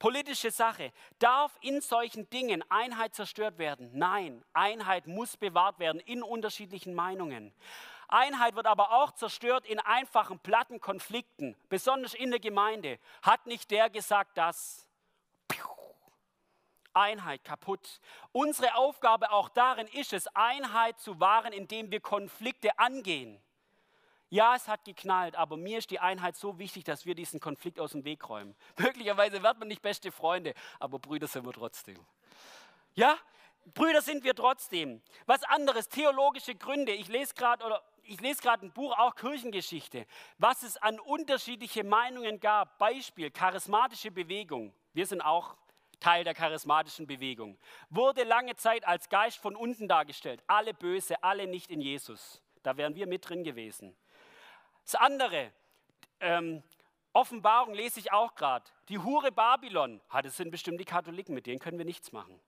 Politische 0.00 0.50
Sache. 0.50 0.92
Darf 1.18 1.56
in 1.60 1.82
solchen 1.82 2.28
Dingen 2.30 2.64
Einheit 2.70 3.14
zerstört 3.14 3.58
werden? 3.58 3.90
Nein, 3.92 4.42
Einheit 4.54 5.06
muss 5.06 5.36
bewahrt 5.36 5.78
werden 5.78 6.00
in 6.00 6.22
unterschiedlichen 6.22 6.94
Meinungen. 6.94 7.52
Einheit 8.12 8.56
wird 8.56 8.66
aber 8.66 8.92
auch 8.92 9.12
zerstört 9.12 9.66
in 9.66 9.78
einfachen, 9.80 10.38
platten 10.38 10.80
Konflikten, 10.80 11.56
besonders 11.68 12.14
in 12.14 12.30
der 12.30 12.40
Gemeinde. 12.40 12.98
Hat 13.22 13.46
nicht 13.46 13.70
der 13.70 13.90
gesagt, 13.90 14.36
dass 14.36 14.86
Einheit 16.92 17.44
kaputt. 17.44 18.00
Unsere 18.32 18.74
Aufgabe 18.74 19.30
auch 19.30 19.48
darin 19.48 19.86
ist 19.88 20.12
es, 20.12 20.26
Einheit 20.34 20.98
zu 20.98 21.20
wahren, 21.20 21.52
indem 21.52 21.90
wir 21.90 22.00
Konflikte 22.00 22.78
angehen. 22.78 23.40
Ja, 24.28 24.54
es 24.54 24.68
hat 24.68 24.84
geknallt, 24.84 25.34
aber 25.34 25.56
mir 25.56 25.78
ist 25.78 25.90
die 25.90 25.98
Einheit 25.98 26.36
so 26.36 26.58
wichtig, 26.58 26.84
dass 26.84 27.04
wir 27.04 27.16
diesen 27.16 27.40
Konflikt 27.40 27.80
aus 27.80 27.92
dem 27.92 28.04
Weg 28.04 28.28
räumen. 28.28 28.54
Möglicherweise 28.76 29.42
wird 29.42 29.58
man 29.58 29.68
nicht 29.68 29.82
beste 29.82 30.12
Freunde, 30.12 30.54
aber 30.78 30.98
Brüder 31.00 31.26
sind 31.26 31.44
wir 31.44 31.52
trotzdem. 31.52 31.98
Ja, 32.94 33.16
Brüder 33.74 34.02
sind 34.02 34.22
wir 34.22 34.34
trotzdem. 34.34 35.02
Was 35.26 35.42
anderes, 35.42 35.88
theologische 35.88 36.54
Gründe. 36.54 36.92
Ich 36.92 37.08
lese 37.08 37.34
gerade 37.34 37.64
oder 37.64 37.82
ich 38.04 38.20
lese 38.20 38.42
gerade 38.42 38.66
ein 38.66 38.72
Buch, 38.72 38.96
auch 38.98 39.14
Kirchengeschichte, 39.14 40.06
was 40.38 40.62
es 40.62 40.76
an 40.76 40.98
unterschiedliche 41.00 41.84
Meinungen 41.84 42.40
gab. 42.40 42.78
Beispiel, 42.78 43.30
charismatische 43.30 44.10
Bewegung. 44.10 44.74
Wir 44.92 45.06
sind 45.06 45.20
auch 45.20 45.56
Teil 46.00 46.24
der 46.24 46.34
charismatischen 46.34 47.06
Bewegung. 47.06 47.58
Wurde 47.90 48.24
lange 48.24 48.56
Zeit 48.56 48.86
als 48.86 49.08
Geist 49.08 49.38
von 49.38 49.54
unten 49.54 49.86
dargestellt. 49.86 50.42
Alle 50.46 50.74
böse, 50.74 51.22
alle 51.22 51.46
nicht 51.46 51.70
in 51.70 51.80
Jesus. 51.80 52.42
Da 52.62 52.76
wären 52.76 52.94
wir 52.94 53.06
mit 53.06 53.28
drin 53.28 53.44
gewesen. 53.44 53.96
Das 54.84 54.94
andere, 54.94 55.52
ähm, 56.20 56.62
Offenbarung 57.12 57.74
lese 57.74 58.00
ich 58.00 58.12
auch 58.12 58.34
gerade. 58.34 58.64
Die 58.88 58.98
Hure 58.98 59.32
Babylon, 59.32 60.00
hat 60.08 60.24
es 60.24 60.36
sind 60.36 60.50
bestimmt 60.50 60.80
die 60.80 60.84
Katholiken, 60.84 61.34
mit 61.34 61.46
denen 61.46 61.58
können 61.58 61.78
wir 61.78 61.84
nichts 61.84 62.12
machen. 62.12 62.40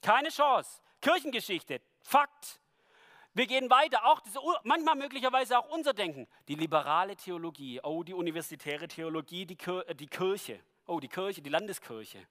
Keine 0.00 0.30
Chance. 0.30 0.80
Kirchengeschichte, 1.00 1.80
Fakt. 2.00 2.60
Wir 3.38 3.46
gehen 3.46 3.70
weiter, 3.70 4.04
auch 4.04 4.18
diese, 4.18 4.40
manchmal 4.64 4.96
möglicherweise 4.96 5.56
auch 5.56 5.68
unser 5.68 5.94
Denken. 5.94 6.26
Die 6.48 6.56
liberale 6.56 7.14
Theologie, 7.14 7.80
oh, 7.84 8.02
die 8.02 8.12
universitäre 8.12 8.88
Theologie, 8.88 9.46
die, 9.46 9.54
Kir 9.54 9.84
die 9.94 10.08
Kirche, 10.08 10.58
oh, 10.86 10.98
die 10.98 11.06
Kirche, 11.06 11.40
die 11.40 11.48
Landeskirche. 11.48 12.26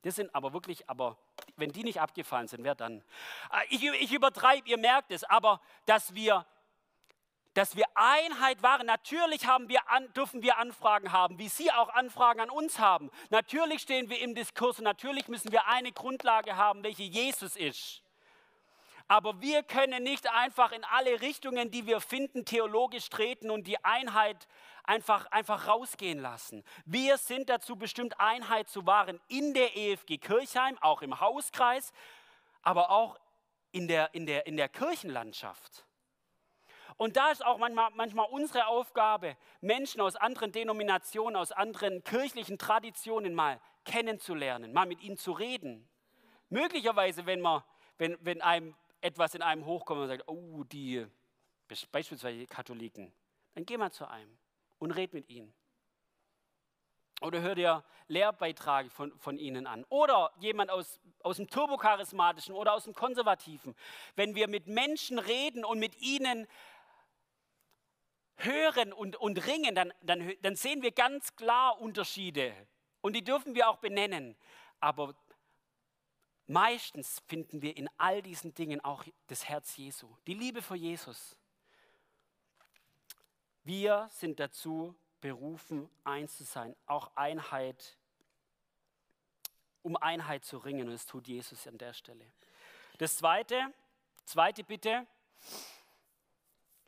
Das 0.00 0.16
sind 0.16 0.34
aber 0.34 0.54
wirklich, 0.54 0.88
aber 0.88 1.18
wenn 1.56 1.70
die 1.72 1.84
nicht 1.84 2.00
abgefallen 2.00 2.48
sind, 2.48 2.64
wer 2.64 2.74
dann? 2.74 3.04
Ah, 3.50 3.60
ich, 3.68 3.84
ich 3.84 4.14
übertreibe, 4.14 4.66
ihr 4.66 4.78
merkt 4.78 5.10
es, 5.10 5.24
aber 5.24 5.60
dass 5.84 6.14
wir, 6.14 6.46
dass 7.52 7.76
wir 7.76 7.84
Einheit 7.94 8.62
waren. 8.62 8.86
Natürlich 8.86 9.46
haben 9.46 9.68
wir 9.68 9.90
an, 9.90 10.10
dürfen 10.14 10.42
wir 10.42 10.56
Anfragen 10.56 11.12
haben, 11.12 11.38
wie 11.38 11.50
Sie 11.50 11.70
auch 11.70 11.90
Anfragen 11.90 12.40
an 12.40 12.48
uns 12.48 12.78
haben. 12.78 13.10
Natürlich 13.28 13.82
stehen 13.82 14.08
wir 14.08 14.18
im 14.22 14.34
Diskurs 14.34 14.78
und 14.78 14.84
natürlich 14.84 15.28
müssen 15.28 15.52
wir 15.52 15.66
eine 15.66 15.92
Grundlage 15.92 16.56
haben, 16.56 16.82
welche 16.82 17.02
Jesus 17.02 17.56
ist. 17.56 18.02
Aber 19.10 19.40
wir 19.40 19.64
können 19.64 20.04
nicht 20.04 20.30
einfach 20.30 20.70
in 20.70 20.84
alle 20.84 21.20
Richtungen, 21.20 21.72
die 21.72 21.84
wir 21.84 22.00
finden, 22.00 22.44
theologisch 22.44 23.08
treten 23.08 23.50
und 23.50 23.66
die 23.66 23.84
Einheit 23.84 24.46
einfach, 24.84 25.26
einfach 25.32 25.66
rausgehen 25.66 26.20
lassen. 26.20 26.62
Wir 26.84 27.18
sind 27.18 27.48
dazu 27.48 27.74
bestimmt, 27.74 28.20
Einheit 28.20 28.68
zu 28.68 28.86
wahren 28.86 29.20
in 29.26 29.52
der 29.52 29.76
EFG 29.76 30.18
Kirchheim, 30.18 30.78
auch 30.80 31.02
im 31.02 31.18
Hauskreis, 31.18 31.92
aber 32.62 32.92
auch 32.92 33.18
in 33.72 33.88
der, 33.88 34.14
in 34.14 34.26
der, 34.26 34.46
in 34.46 34.56
der 34.56 34.68
Kirchenlandschaft. 34.68 35.84
Und 36.96 37.16
da 37.16 37.32
ist 37.32 37.44
auch 37.44 37.58
manchmal, 37.58 37.90
manchmal 37.96 38.28
unsere 38.30 38.68
Aufgabe, 38.68 39.36
Menschen 39.60 40.00
aus 40.00 40.14
anderen 40.14 40.52
Denominationen, 40.52 41.34
aus 41.34 41.50
anderen 41.50 42.04
kirchlichen 42.04 42.58
Traditionen 42.58 43.34
mal 43.34 43.60
kennenzulernen, 43.84 44.72
mal 44.72 44.86
mit 44.86 45.02
ihnen 45.02 45.16
zu 45.16 45.32
reden. 45.32 45.88
Möglicherweise, 46.48 47.26
wenn, 47.26 47.40
man, 47.40 47.64
wenn, 47.98 48.16
wenn 48.20 48.40
einem 48.40 48.76
etwas 49.00 49.34
in 49.34 49.42
einem 49.42 49.64
hochkommt 49.64 50.00
und 50.00 50.08
sagt, 50.08 50.28
oh, 50.28 50.64
die 50.64 51.06
beispielsweise 51.90 52.46
Katholiken, 52.46 53.12
dann 53.54 53.64
geh 53.64 53.76
mal 53.76 53.90
zu 53.90 54.08
einem 54.08 54.38
und 54.78 54.92
red 54.92 55.12
mit 55.14 55.28
ihnen. 55.28 55.54
Oder 57.20 57.40
hör 57.42 57.54
dir 57.54 57.84
Lehrbeiträge 58.08 58.90
von, 58.90 59.16
von 59.18 59.38
ihnen 59.38 59.66
an. 59.66 59.84
Oder 59.90 60.32
jemand 60.38 60.70
aus, 60.70 60.98
aus 61.22 61.36
dem 61.36 61.48
Turbocharismatischen 61.48 62.54
oder 62.54 62.72
aus 62.72 62.84
dem 62.84 62.94
Konservativen. 62.94 63.76
Wenn 64.16 64.34
wir 64.34 64.48
mit 64.48 64.66
Menschen 64.66 65.18
reden 65.18 65.64
und 65.64 65.78
mit 65.78 66.00
ihnen 66.00 66.46
hören 68.36 68.92
und, 68.94 69.16
und 69.16 69.46
ringen, 69.46 69.74
dann, 69.74 69.92
dann, 70.00 70.32
dann 70.40 70.56
sehen 70.56 70.82
wir 70.82 70.92
ganz 70.92 71.36
klar 71.36 71.78
Unterschiede. 71.78 72.54
Und 73.02 73.14
die 73.14 73.22
dürfen 73.22 73.54
wir 73.54 73.68
auch 73.68 73.76
benennen. 73.76 74.34
Aber 74.80 75.14
meistens 76.50 77.22
finden 77.28 77.62
wir 77.62 77.76
in 77.76 77.88
all 77.96 78.22
diesen 78.22 78.52
Dingen 78.54 78.80
auch 78.80 79.04
das 79.28 79.48
Herz 79.48 79.76
Jesu, 79.76 80.08
die 80.26 80.34
Liebe 80.34 80.62
für 80.62 80.74
Jesus. 80.74 81.36
Wir 83.62 84.08
sind 84.10 84.40
dazu 84.40 84.96
berufen, 85.20 85.88
eins 86.02 86.36
zu 86.36 86.44
sein, 86.44 86.74
auch 86.86 87.12
Einheit, 87.14 87.96
um 89.82 89.96
Einheit 89.96 90.44
zu 90.44 90.58
ringen. 90.58 90.88
Und 90.88 90.94
das 90.94 91.06
tut 91.06 91.28
Jesus 91.28 91.68
an 91.68 91.78
der 91.78 91.92
Stelle. 91.92 92.26
Das 92.98 93.16
zweite, 93.16 93.72
zweite 94.24 94.64
Bitte, 94.64 95.06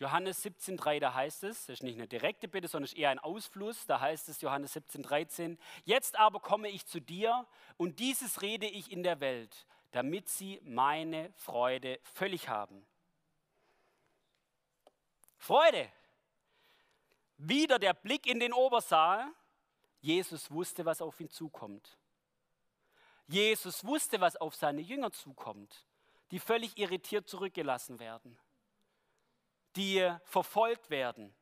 Johannes 0.03 0.45
17,3, 0.45 0.99
da 0.99 1.15
heißt 1.15 1.45
es, 1.45 1.67
das 1.67 1.75
ist 1.75 1.83
nicht 1.85 1.95
eine 1.95 2.09
direkte 2.09 2.49
Bitte, 2.49 2.67
sondern 2.67 2.87
ist 2.87 2.99
eher 2.99 3.11
ein 3.11 3.21
Ausfluss, 3.21 3.87
da 3.87 4.01
heißt 4.01 4.29
es 4.29 4.41
Johannes 4.41 4.75
17,13, 4.75 5.57
jetzt 5.85 6.19
aber 6.19 6.41
komme 6.41 6.69
ich 6.71 6.87
zu 6.87 7.01
dir 7.01 7.47
und 7.77 8.01
dieses 8.01 8.43
rede 8.43 8.67
ich 8.67 8.91
in 8.91 9.05
der 9.05 9.21
Welt, 9.21 9.65
damit 9.93 10.29
sie 10.29 10.61
meine 10.65 11.33
Freude 11.37 12.01
völlig 12.03 12.49
haben. 12.49 12.85
Freude, 15.39 15.89
wieder 17.37 17.79
der 17.79 17.95
Blick 17.95 18.27
in 18.27 18.41
den 18.41 18.53
Obersaal. 18.53 19.25
Jesus 20.01 20.51
wusste, 20.51 20.85
was 20.85 21.01
auf 21.01 21.21
ihn 21.21 21.31
zukommt. 21.31 21.97
Jesus 23.29 23.85
wusste, 23.85 24.21
was 24.21 24.35
auf 24.35 24.57
seine 24.57 24.81
Jünger 24.81 25.13
zukommt, 25.13 25.87
die 26.33 26.41
völlig 26.41 26.77
irritiert 26.77 27.29
zurückgelassen 27.29 28.01
werden, 28.01 28.37
die 29.77 30.11
verfolgt 30.25 30.91
werden, 30.91 31.35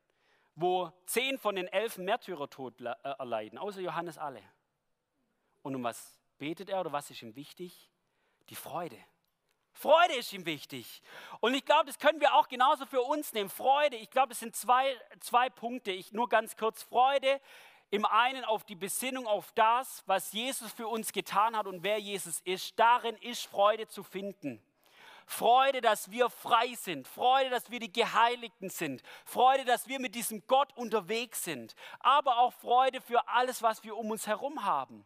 wo 0.55 0.91
zehn 1.05 1.37
von 1.37 1.55
den 1.55 1.67
elf 1.67 1.97
Märtyrertod 1.97 2.81
äh, 2.81 2.93
erleiden, 3.03 3.57
außer 3.57 3.81
Johannes 3.81 4.17
alle. 4.17 4.41
Und 5.61 5.75
um 5.75 5.83
was 5.83 6.19
betet 6.37 6.69
er 6.69 6.81
oder 6.81 6.91
was 6.91 7.09
ist 7.09 7.21
ihm 7.21 7.35
wichtig? 7.35 7.89
Die 8.49 8.55
Freude. 8.55 8.97
Freude 9.73 10.15
ist 10.15 10.33
ihm 10.33 10.45
wichtig. 10.45 11.01
Und 11.39 11.53
ich 11.53 11.65
glaube, 11.65 11.85
das 11.85 11.97
können 11.97 12.19
wir 12.19 12.35
auch 12.35 12.47
genauso 12.47 12.85
für 12.85 13.01
uns 13.01 13.33
nehmen. 13.33 13.49
Freude, 13.49 13.95
ich 13.95 14.09
glaube, 14.09 14.33
es 14.33 14.39
sind 14.39 14.55
zwei, 14.55 14.95
zwei 15.19 15.49
Punkte. 15.49 15.91
Ich 15.91 16.11
nur 16.11 16.27
ganz 16.27 16.57
kurz. 16.57 16.83
Freude 16.83 17.39
im 17.89 18.05
einen 18.05 18.45
auf 18.45 18.63
die 18.63 18.75
Besinnung 18.75 19.27
auf 19.27 19.51
das, 19.53 20.03
was 20.05 20.31
Jesus 20.31 20.71
für 20.71 20.87
uns 20.87 21.11
getan 21.11 21.57
hat 21.57 21.67
und 21.67 21.83
wer 21.83 21.99
Jesus 21.99 22.39
ist. 22.41 22.79
Darin 22.79 23.15
ist 23.17 23.45
Freude 23.45 23.87
zu 23.87 24.03
finden. 24.03 24.61
Freude, 25.31 25.79
dass 25.79 26.11
wir 26.11 26.29
frei 26.29 26.75
sind. 26.75 27.07
Freude, 27.07 27.49
dass 27.49 27.71
wir 27.71 27.79
die 27.79 27.91
Geheiligten 27.91 28.69
sind. 28.69 29.01
Freude, 29.23 29.63
dass 29.63 29.87
wir 29.87 29.99
mit 29.99 30.13
diesem 30.13 30.45
Gott 30.45 30.75
unterwegs 30.75 31.43
sind. 31.43 31.73
Aber 32.01 32.39
auch 32.39 32.53
Freude 32.53 32.99
für 32.99 33.27
alles, 33.29 33.63
was 33.63 33.83
wir 33.83 33.95
um 33.95 34.11
uns 34.11 34.27
herum 34.27 34.65
haben. 34.65 35.05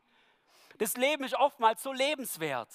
Das 0.80 0.98
Leben 0.98 1.24
ist 1.24 1.36
oftmals 1.36 1.84
so 1.84 1.94
lebenswert. 1.94 2.70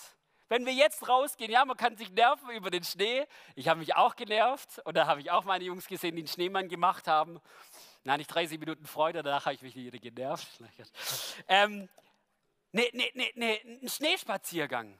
Wenn 0.48 0.64
wir 0.64 0.72
jetzt 0.72 1.08
rausgehen, 1.08 1.50
ja, 1.50 1.64
man 1.64 1.76
kann 1.76 1.96
sich 1.96 2.10
nerven 2.10 2.50
über 2.50 2.70
den 2.70 2.84
Schnee. 2.84 3.26
Ich 3.56 3.68
habe 3.68 3.80
mich 3.80 3.96
auch 3.96 4.14
genervt 4.16 4.80
und 4.84 4.96
da 4.96 5.06
habe 5.06 5.20
ich 5.20 5.30
auch 5.30 5.44
meine 5.44 5.64
Jungs 5.64 5.86
gesehen, 5.86 6.14
die 6.14 6.22
einen 6.22 6.28
Schneemann 6.28 6.68
gemacht 6.68 7.08
haben. 7.08 7.40
Nein, 8.04 8.18
nicht 8.18 8.28
30 8.28 8.60
Minuten 8.60 8.86
Freude, 8.86 9.22
danach 9.22 9.46
habe 9.46 9.54
ich 9.54 9.62
mich 9.62 9.74
wieder 9.74 9.98
genervt. 9.98 10.48
Ähm, 11.48 11.88
ne, 12.72 12.88
ne, 12.92 13.10
ne, 13.14 13.30
ne, 13.34 13.60
ein 13.82 13.88
Schneespaziergang. 13.88 14.98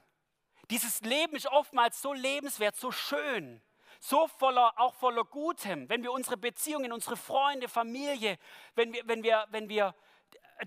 Dieses 0.71 1.01
Leben 1.01 1.35
ist 1.35 1.47
oftmals 1.47 2.01
so 2.01 2.13
lebenswert, 2.13 2.77
so 2.77 2.93
schön, 2.93 3.61
so 3.99 4.27
voller, 4.27 4.73
auch 4.79 4.93
voller 4.93 5.25
Gutem. 5.25 5.89
Wenn 5.89 6.01
wir 6.01 6.13
unsere 6.13 6.37
Beziehungen, 6.37 6.93
unsere 6.93 7.17
Freunde, 7.17 7.67
Familie, 7.67 8.37
wenn 8.75 8.93
wir, 8.93 9.05
wenn 9.05 9.21
wir, 9.21 9.45
wenn 9.51 9.67
wir 9.67 9.93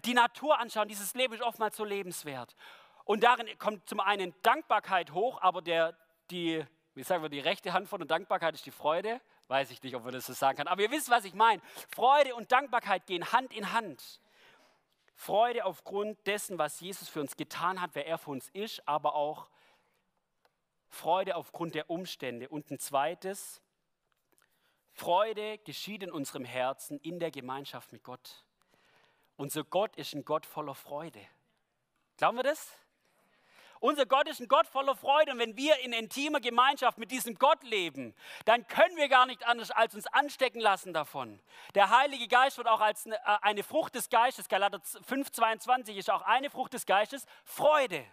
die 0.05 0.13
Natur 0.13 0.59
anschauen, 0.59 0.89
dieses 0.89 1.15
Leben 1.15 1.33
ist 1.33 1.43
oftmals 1.43 1.77
so 1.77 1.87
lebenswert. 1.87 2.55
Und 3.05 3.25
darin 3.25 3.47
kommt 3.59 3.89
zum 3.89 3.99
einen 3.99 4.35
Dankbarkeit 4.43 5.13
hoch, 5.13 5.41
aber 5.41 5.63
der, 5.63 5.97
die, 6.31 6.63
wie 6.95 7.03
sagen 7.03 7.23
wir, 7.23 7.31
die 7.31 7.41
rechte 7.41 7.73
Hand 7.73 7.89
von 7.89 7.99
der 7.99 8.07
Dankbarkeit 8.07 8.55
ist 8.55 8.67
die 8.67 8.73
Freude. 8.73 9.23
Weiß 9.49 9.71
ich 9.71 9.83
nicht, 9.83 9.97
ob 9.97 10.05
man 10.05 10.13
das 10.13 10.27
so 10.27 10.35
sagen 10.35 10.59
kann. 10.59 10.69
Aber 10.69 10.83
ihr 10.83 10.91
wisst, 10.91 11.09
was 11.09 11.25
ich 11.25 11.35
meine. 11.35 11.63
Freude 11.95 12.35
und 12.35 12.53
Dankbarkeit 12.53 13.07
gehen 13.07 13.33
Hand 13.33 13.55
in 13.55 13.73
Hand. 13.73 14.21
Freude 15.15 15.65
aufgrund 15.65 16.27
dessen, 16.27 16.59
was 16.59 16.81
Jesus 16.81 17.09
für 17.09 17.21
uns 17.21 17.37
getan 17.37 17.81
hat, 17.81 17.91
wer 17.95 18.07
er 18.07 18.19
für 18.19 18.33
uns 18.33 18.51
ist, 18.51 18.87
aber 18.87 19.15
auch 19.15 19.49
Freude 20.95 21.37
aufgrund 21.37 21.75
der 21.75 21.91
Umstände. 21.91 22.49
Und 22.49 22.71
ein 22.71 22.79
zweites, 22.79 23.61
Freude 24.93 25.59
geschieht 25.59 26.03
in 26.03 26.13
unserem 26.13 26.45
Herzen 26.45 26.99
in 27.01 27.19
der 27.19 27.31
Gemeinschaft 27.31 27.93
mit 27.93 28.03
Gott. 28.05 28.45
Unser 29.37 29.65
Gott 29.65 29.97
ist 29.97 30.15
ein 30.15 30.25
Gott 30.25 30.47
voller 30.47 30.75
Freude. 30.75 31.21
Glauben 32.17 32.39
wir 32.39 32.45
das? 32.45 32.77
Unser 33.81 34.07
Gott 34.07 34.29
ist 34.29 34.41
ein 34.41 34.49
Gott 34.49 34.67
voller 34.67 34.97
Freude 34.97 35.33
und 35.33 35.39
wenn 35.41 35.59
wir 35.59 35.79
in 35.81 35.93
intimer 35.93 36.41
Gemeinschaft 36.41 36.97
mit 36.97 37.11
diesem 37.11 37.35
Gott 37.35 37.63
leben, 37.65 38.15
dann 38.47 38.67
können 38.67 38.97
wir 38.97 39.09
gar 39.09 39.27
nicht 39.27 39.45
anders 39.47 39.71
als 39.71 39.95
uns 39.95 40.07
anstecken 40.07 40.61
lassen 40.61 40.95
davon. 40.95 41.39
Der 41.75 41.91
Heilige 41.91 42.27
Geist 42.29 42.57
wird 42.57 42.69
auch 42.69 42.81
als 42.81 43.07
eine 43.07 43.61
äh, 43.61 43.63
Frucht 43.63 43.95
des 43.95 44.09
Geistes, 44.09 44.49
Galater 44.49 44.79
5,22 44.79 45.97
ist 45.97 46.09
auch 46.09 46.23
eine 46.23 46.49
Frucht 46.49 46.73
des 46.73 46.87
Geistes, 46.87 47.27
Freude. 47.45 48.07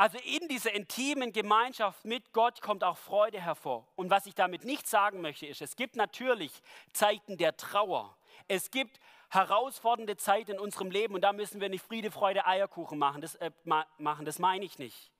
Also 0.00 0.16
in 0.24 0.48
dieser 0.48 0.72
intimen 0.72 1.30
Gemeinschaft 1.30 2.06
mit 2.06 2.32
Gott 2.32 2.62
kommt 2.62 2.82
auch 2.84 2.96
Freude 2.96 3.38
hervor. 3.38 3.86
Und 3.96 4.08
was 4.08 4.24
ich 4.24 4.34
damit 4.34 4.64
nicht 4.64 4.86
sagen 4.86 5.20
möchte, 5.20 5.44
ist, 5.44 5.60
es 5.60 5.76
gibt 5.76 5.94
natürlich 5.94 6.62
Zeiten 6.94 7.36
der 7.36 7.54
Trauer. 7.58 8.16
Es 8.48 8.70
gibt 8.70 8.98
herausfordernde 9.28 10.16
Zeit 10.16 10.48
in 10.48 10.58
unserem 10.58 10.90
Leben 10.90 11.14
und 11.14 11.20
da 11.20 11.34
müssen 11.34 11.60
wir 11.60 11.68
nicht 11.68 11.84
Friede, 11.84 12.10
Freude, 12.10 12.46
Eierkuchen 12.46 12.98
machen. 12.98 13.20
Das, 13.20 13.34
äh, 13.34 13.50
machen, 13.98 14.24
das 14.24 14.38
meine 14.38 14.64
ich 14.64 14.78
nicht. 14.78 15.10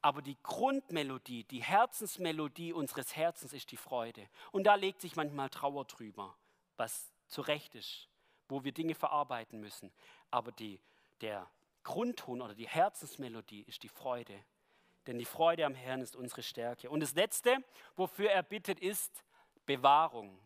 Aber 0.00 0.22
die 0.22 0.38
Grundmelodie, 0.42 1.44
die 1.44 1.62
Herzensmelodie 1.62 2.72
unseres 2.72 3.16
Herzens 3.16 3.52
ist 3.52 3.70
die 3.70 3.76
Freude. 3.76 4.26
Und 4.50 4.64
da 4.64 4.76
legt 4.76 5.02
sich 5.02 5.14
manchmal 5.16 5.50
Trauer 5.50 5.84
drüber, 5.84 6.34
was 6.78 7.12
zu 7.26 7.42
Recht 7.42 7.74
ist, 7.74 8.08
wo 8.48 8.64
wir 8.64 8.72
Dinge 8.72 8.94
verarbeiten 8.94 9.60
müssen. 9.60 9.92
Aber 10.30 10.52
die, 10.52 10.80
der 11.20 11.50
Grundton 11.86 12.42
oder 12.42 12.56
die 12.56 12.66
Herzensmelodie 12.66 13.62
ist 13.62 13.84
die 13.84 13.88
Freude. 13.88 14.34
Denn 15.06 15.18
die 15.18 15.24
Freude 15.24 15.64
am 15.64 15.76
Herrn 15.76 16.00
ist 16.00 16.16
unsere 16.16 16.42
Stärke. 16.42 16.90
Und 16.90 16.98
das 16.98 17.14
Letzte, 17.14 17.58
wofür 17.94 18.28
er 18.28 18.42
bittet, 18.42 18.80
ist 18.80 19.24
Bewahrung. 19.66 20.36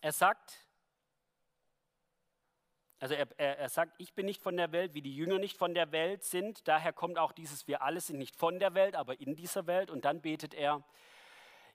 Er 0.00 0.10
sagt, 0.10 0.66
also 2.98 3.14
er, 3.14 3.28
er, 3.38 3.58
er, 3.58 3.68
sagt, 3.68 3.94
ich 3.98 4.14
bin 4.14 4.26
nicht 4.26 4.42
von 4.42 4.56
der 4.56 4.72
Welt, 4.72 4.94
wie 4.94 5.02
die 5.02 5.14
Jünger 5.14 5.38
nicht 5.38 5.56
von 5.56 5.74
der 5.74 5.92
Welt 5.92 6.24
sind. 6.24 6.66
Daher 6.66 6.92
kommt 6.92 7.16
auch 7.16 7.30
dieses, 7.30 7.68
wir 7.68 7.82
alle 7.82 8.00
sind 8.00 8.18
nicht 8.18 8.34
von 8.34 8.58
der 8.58 8.74
Welt, 8.74 8.96
aber 8.96 9.20
in 9.20 9.36
dieser 9.36 9.68
Welt. 9.68 9.92
Und 9.92 10.04
dann 10.04 10.22
betet 10.22 10.54
er, 10.54 10.82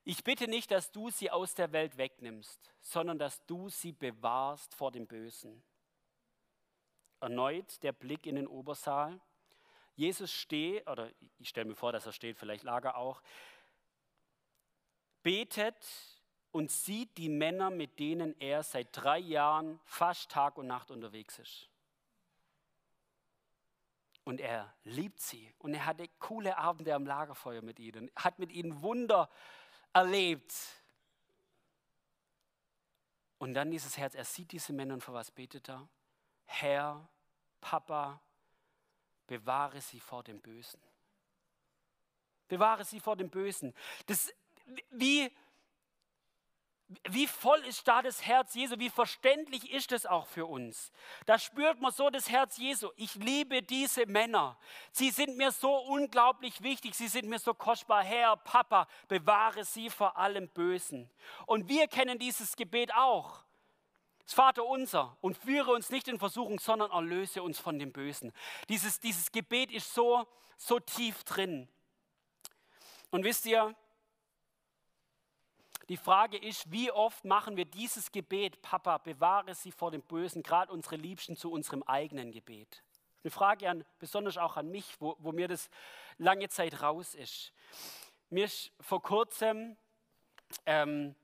ich 0.03 0.25
bitte 0.25 0.49
nicht, 0.49 0.71
dass 0.71 0.91
du 0.91 1.09
sie 1.09 1.31
aus 1.31 1.55
der 1.55 1.71
Welt 1.71 1.95
wegnimmst, 1.95 2.73
sondern 2.81 3.17
dass 3.17 3.45
du 3.45 3.69
sie 3.69 3.93
bewahrst 3.93 4.75
vor 4.75 4.91
dem 4.91 5.07
Bösen. 5.07 5.63
Erneut 7.21 7.81
der 7.83 7.91
Blick 7.91 8.25
in 8.25 8.35
den 8.35 8.47
Obersaal. 8.47 9.19
Jesus 9.95 10.31
steht, 10.31 10.87
oder 10.87 11.11
ich 11.39 11.49
stelle 11.49 11.67
mir 11.67 11.75
vor, 11.75 11.91
dass 11.91 12.05
er 12.05 12.11
steht, 12.11 12.37
vielleicht 12.37 12.63
lag 12.63 12.83
er 12.83 12.97
auch, 12.97 13.21
betet 15.21 15.75
und 16.51 16.71
sieht 16.71 17.17
die 17.17 17.29
Männer, 17.29 17.69
mit 17.69 17.99
denen 17.99 18.39
er 18.39 18.63
seit 18.63 18.89
drei 18.91 19.19
Jahren 19.19 19.79
fast 19.85 20.31
Tag 20.31 20.57
und 20.57 20.67
Nacht 20.67 20.91
unterwegs 20.91 21.39
ist. 21.39 21.69
Und 24.23 24.39
er 24.39 24.73
liebt 24.83 25.19
sie 25.19 25.53
und 25.59 25.73
er 25.73 25.85
hatte 25.85 26.07
coole 26.19 26.57
Abende 26.57 26.93
am 26.93 27.05
Lagerfeuer 27.05 27.61
mit 27.61 27.79
ihnen, 27.79 28.11
hat 28.15 28.39
mit 28.39 28.51
ihnen 28.51 28.81
Wunder 28.81 29.29
erlebt. 29.93 30.53
Und 33.39 33.55
dann 33.55 33.71
dieses 33.71 33.97
Herz, 33.97 34.13
er 34.13 34.25
sieht 34.25 34.51
diese 34.51 34.73
Männer 34.73 34.93
und 34.93 35.03
für 35.03 35.13
was 35.13 35.31
betet 35.31 35.69
er? 35.69 35.87
Herr, 36.51 37.07
Papa, 37.61 38.19
bewahre 39.25 39.79
sie 39.79 39.99
vor 39.99 40.23
dem 40.23 40.41
Bösen. 40.41 40.81
Bewahre 42.49 42.83
sie 42.83 42.99
vor 42.99 43.15
dem 43.15 43.29
Bösen. 43.29 43.73
Das, 44.05 44.33
wie, 44.89 45.31
wie 47.09 47.25
voll 47.25 47.59
ist 47.61 47.87
da 47.87 48.01
das 48.01 48.25
Herz 48.25 48.53
Jesu? 48.53 48.77
Wie 48.77 48.89
verständlich 48.89 49.71
ist 49.71 49.93
es 49.93 50.05
auch 50.05 50.27
für 50.27 50.45
uns? 50.45 50.91
Da 51.25 51.39
spürt 51.39 51.79
man 51.79 51.93
so 51.93 52.09
das 52.09 52.29
Herz 52.29 52.57
Jesu. 52.57 52.89
Ich 52.97 53.15
liebe 53.15 53.63
diese 53.63 54.05
Männer. 54.05 54.57
Sie 54.91 55.09
sind 55.09 55.37
mir 55.37 55.51
so 55.51 55.73
unglaublich 55.73 56.61
wichtig. 56.61 56.95
Sie 56.95 57.07
sind 57.07 57.29
mir 57.29 57.39
so 57.39 57.53
kostbar. 57.53 58.03
Herr, 58.03 58.35
Papa, 58.35 58.89
bewahre 59.07 59.63
sie 59.63 59.89
vor 59.89 60.17
allem 60.17 60.49
Bösen. 60.49 61.09
Und 61.45 61.69
wir 61.69 61.87
kennen 61.87 62.19
dieses 62.19 62.57
Gebet 62.57 62.93
auch. 62.93 63.45
Vater 64.33 64.65
unser 64.65 65.17
und 65.21 65.37
führe 65.37 65.71
uns 65.71 65.89
nicht 65.89 66.07
in 66.07 66.19
Versuchung, 66.19 66.59
sondern 66.59 66.91
erlöse 66.91 67.43
uns 67.43 67.59
von 67.59 67.79
dem 67.79 67.91
Bösen. 67.91 68.33
Dieses, 68.69 68.99
dieses 68.99 69.31
Gebet 69.31 69.71
ist 69.71 69.93
so, 69.93 70.27
so 70.57 70.79
tief 70.79 71.23
drin. 71.23 71.67
Und 73.09 73.23
wisst 73.23 73.45
ihr, 73.45 73.75
die 75.89 75.97
Frage 75.97 76.37
ist, 76.37 76.71
wie 76.71 76.91
oft 76.91 77.25
machen 77.25 77.57
wir 77.57 77.65
dieses 77.65 78.11
Gebet, 78.11 78.61
Papa, 78.61 78.99
bewahre 78.99 79.53
sie 79.55 79.71
vor 79.71 79.91
dem 79.91 80.01
Bösen, 80.01 80.41
gerade 80.43 80.71
unsere 80.71 80.95
Liebsten 80.95 81.35
zu 81.35 81.51
unserem 81.51 81.83
eigenen 81.83 82.31
Gebet? 82.31 82.83
Eine 83.23 83.31
Frage 83.31 83.69
an, 83.69 83.85
besonders 83.99 84.37
auch 84.37 84.55
an 84.55 84.69
mich, 84.69 84.99
wo, 84.99 85.15
wo 85.19 85.31
mir 85.31 85.47
das 85.47 85.69
lange 86.17 86.47
Zeit 86.49 86.81
raus 86.81 87.13
ist. 87.13 87.51
Mir 88.29 88.45
ist 88.45 88.71
vor 88.79 89.01
kurzem, 89.01 89.75
ähm, 90.65 91.15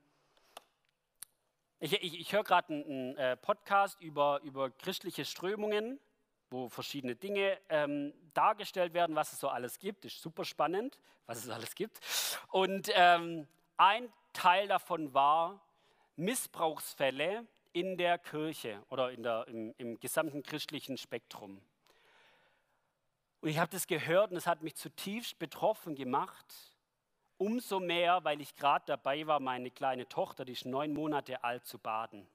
ich, 1.80 1.92
ich, 1.92 2.20
ich 2.20 2.32
höre 2.32 2.44
gerade 2.44 2.72
einen, 2.72 2.84
einen 2.84 3.16
äh, 3.16 3.36
Podcast 3.36 4.00
über, 4.00 4.40
über 4.42 4.70
christliche 4.70 5.24
Strömungen, 5.24 6.00
wo 6.50 6.68
verschiedene 6.68 7.14
Dinge 7.14 7.58
ähm, 7.68 8.12
dargestellt 8.34 8.94
werden, 8.94 9.14
was 9.14 9.32
es 9.32 9.40
so 9.40 9.48
alles 9.48 9.78
gibt. 9.78 10.04
Ist 10.04 10.20
super 10.20 10.44
spannend, 10.44 10.98
was 11.26 11.44
es 11.44 11.50
alles 11.50 11.74
gibt. 11.74 12.00
Und 12.48 12.90
ähm, 12.94 13.46
ein 13.76 14.12
Teil 14.32 14.66
davon 14.66 15.14
war 15.14 15.60
Missbrauchsfälle 16.16 17.46
in 17.72 17.96
der 17.96 18.18
Kirche 18.18 18.82
oder 18.88 19.12
in 19.12 19.22
der, 19.22 19.46
im, 19.46 19.74
im 19.78 20.00
gesamten 20.00 20.42
christlichen 20.42 20.96
Spektrum. 20.96 21.60
Und 23.40 23.50
ich 23.50 23.58
habe 23.58 23.70
das 23.70 23.86
gehört 23.86 24.32
und 24.32 24.36
es 24.36 24.46
hat 24.46 24.62
mich 24.62 24.74
zutiefst 24.74 25.38
betroffen 25.38 25.94
gemacht. 25.94 26.76
Umso 27.38 27.80
mehr, 27.80 28.24
weil 28.24 28.40
ich 28.40 28.54
gerade 28.56 28.84
dabei 28.86 29.26
war, 29.26 29.40
meine 29.40 29.70
kleine 29.70 30.08
Tochter, 30.08 30.44
die 30.44 30.52
ist 30.52 30.66
neun 30.66 30.92
Monate 30.92 31.42
alt, 31.44 31.64
zu 31.66 31.78
baden. 31.78 32.28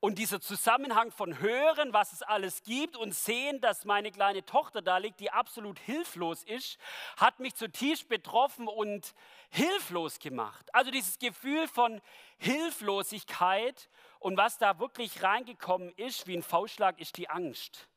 Und 0.00 0.18
dieser 0.18 0.40
Zusammenhang 0.40 1.10
von 1.10 1.40
Hören, 1.40 1.92
was 1.92 2.12
es 2.12 2.22
alles 2.22 2.62
gibt 2.62 2.96
und 2.96 3.14
sehen, 3.14 3.60
dass 3.60 3.84
meine 3.84 4.12
kleine 4.12 4.44
Tochter 4.44 4.80
da 4.80 4.98
liegt, 4.98 5.18
die 5.18 5.32
absolut 5.32 5.78
hilflos 5.80 6.44
ist, 6.44 6.78
hat 7.16 7.40
mich 7.40 7.56
zutiefst 7.56 8.08
betroffen 8.08 8.68
und 8.68 9.12
hilflos 9.50 10.20
gemacht. 10.20 10.72
Also 10.72 10.92
dieses 10.92 11.18
Gefühl 11.18 11.66
von 11.66 12.00
Hilflosigkeit 12.38 13.90
und 14.20 14.36
was 14.36 14.56
da 14.58 14.78
wirklich 14.78 15.22
reingekommen 15.24 15.90
ist, 15.96 16.28
wie 16.28 16.36
ein 16.36 16.44
Faustschlag, 16.44 17.00
ist 17.00 17.16
die 17.16 17.28
Angst. 17.28 17.88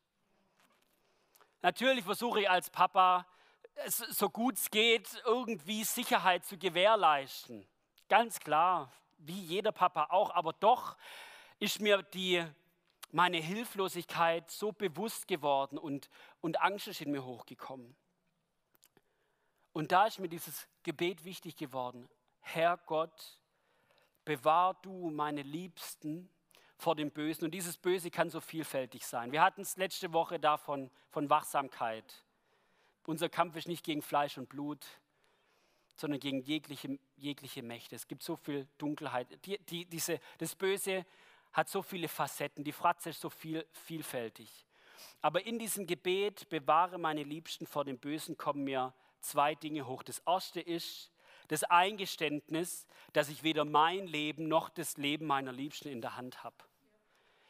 Natürlich 1.62 2.04
versuche 2.04 2.42
ich 2.42 2.50
als 2.50 2.72
Papa, 2.72 3.28
so 3.86 4.30
gut 4.30 4.56
es 4.56 4.70
geht, 4.70 5.22
irgendwie 5.26 5.84
Sicherheit 5.84 6.46
zu 6.46 6.58
gewährleisten. 6.58 7.68
Ganz 8.10 8.40
klar, 8.40 8.92
wie 9.18 9.40
jeder 9.40 9.72
Papa 9.72 10.08
auch, 10.10 10.32
aber 10.32 10.54
doch 10.54 10.98
ist 11.60 11.80
mir 11.80 12.04
die, 12.04 12.46
meine 13.12 13.38
Hilflosigkeit 13.38 14.50
so 14.50 14.72
bewusst 14.72 15.28
geworden 15.28 15.78
und, 15.78 16.10
und 16.42 16.62
Angst 16.62 16.88
ist 16.88 17.02
in 17.02 17.12
mir 17.12 17.24
hochgekommen. 17.24 17.96
Und 19.74 19.92
da 19.92 20.08
ist 20.08 20.20
mir 20.20 20.28
dieses 20.28 20.68
Gebet 20.84 21.24
wichtig 21.24 21.56
geworden. 21.56 22.10
Herr 22.42 22.78
Gott, 22.78 23.40
bewahr 24.26 24.74
du 24.82 25.10
meine 25.10 25.44
Liebsten 25.44 26.30
vor 26.78 26.96
dem 26.96 27.12
Bösen. 27.12 27.46
Und 27.46 27.52
dieses 27.52 27.78
Böse 27.78 28.10
kann 28.12 28.30
so 28.30 28.42
vielfältig 28.42 29.06
sein. 29.06 29.32
Wir 29.32 29.42
hatten 29.42 29.62
es 29.62 29.78
letzte 29.78 30.12
Woche 30.14 30.40
davon, 30.40 30.90
von 31.10 31.30
Wachsamkeit. 31.30 32.24
Unser 33.06 33.30
Kampf 33.30 33.56
ist 33.56 33.68
nicht 33.68 33.84
gegen 33.84 34.02
Fleisch 34.02 34.38
und 34.38 34.50
Blut, 34.50 34.86
sondern 35.96 36.20
gegen 36.20 36.42
jegliche, 36.42 37.00
jegliche 37.18 37.64
Mächte. 37.64 37.96
Es 37.96 38.08
gibt 38.08 38.24
so 38.24 38.36
viel 38.36 38.68
Dunkelheit. 38.78 39.28
Die, 39.46 39.58
die, 39.66 39.86
diese, 39.86 40.20
das 40.38 40.56
Böse 40.56 41.06
hat 41.52 41.70
so 41.70 41.82
viele 41.82 42.08
Facetten, 42.08 42.64
die 42.64 42.72
Fratze 42.72 43.10
ist 43.10 43.22
so 43.22 43.30
viel, 43.30 43.66
vielfältig. 43.72 44.66
Aber 45.22 45.46
in 45.46 45.60
diesem 45.60 45.86
Gebet, 45.86 46.48
bewahre 46.50 46.98
meine 46.98 47.24
Liebsten 47.24 47.66
vor 47.66 47.86
dem 47.86 47.98
Bösen, 47.98 48.38
kommen 48.38 48.64
mir 48.64 48.94
zwei 49.20 49.56
Dinge 49.56 49.86
hoch. 49.86 50.04
Das 50.04 50.20
erste 50.20 50.62
ist 50.62 51.12
das 51.50 51.64
Eingeständnis, 51.64 52.88
dass 53.14 53.30
ich 53.30 53.44
weder 53.44 53.66
mein 53.66 54.08
Leben 54.08 54.48
noch 54.48 54.70
das 54.70 54.98
Leben 54.98 55.26
meiner 55.26 55.52
Liebsten 55.52 55.90
in 55.90 56.02
der 56.02 56.16
Hand 56.16 56.44
habe 56.44 56.56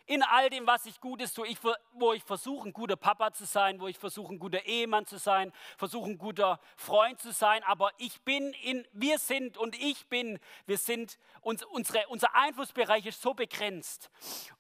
in 0.05 0.23
all 0.23 0.49
dem, 0.49 0.67
was 0.67 0.85
ich 0.85 0.99
Gutes 0.99 1.33
tue, 1.33 1.47
ich, 1.47 1.57
wo 1.93 2.13
ich 2.13 2.23
versuche, 2.23 2.67
ein 2.67 2.73
guter 2.73 2.95
Papa 2.95 3.31
zu 3.31 3.45
sein, 3.45 3.79
wo 3.79 3.87
ich 3.87 3.97
versuche, 3.97 4.33
ein 4.33 4.39
guter 4.39 4.65
Ehemann 4.65 5.05
zu 5.05 5.17
sein, 5.17 5.51
versuche, 5.77 6.09
ein 6.09 6.17
guter 6.17 6.59
Freund 6.75 7.19
zu 7.19 7.31
sein, 7.31 7.63
aber 7.63 7.91
ich 7.97 8.21
bin 8.21 8.53
in, 8.63 8.87
wir 8.93 9.19
sind 9.19 9.57
und 9.57 9.75
ich 9.81 10.07
bin, 10.07 10.39
wir 10.65 10.77
sind, 10.77 11.17
uns, 11.41 11.63
unsere, 11.63 12.07
unser 12.07 12.35
Einflussbereich 12.35 13.05
ist 13.05 13.21
so 13.21 13.33
begrenzt. 13.33 14.09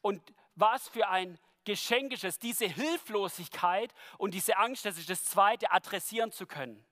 Und 0.01 0.21
was 0.55 0.87
für 0.89 1.07
ein 1.09 1.39
Geschenk 1.63 2.13
ist 2.13 2.23
es, 2.23 2.39
diese 2.39 2.65
Hilflosigkeit 2.65 3.93
und 4.17 4.33
diese 4.33 4.57
Angst, 4.57 4.85
das 4.85 4.97
ist 4.97 5.09
das 5.09 5.25
Zweite, 5.25 5.71
adressieren 5.71 6.31
zu 6.31 6.47
können. 6.47 6.83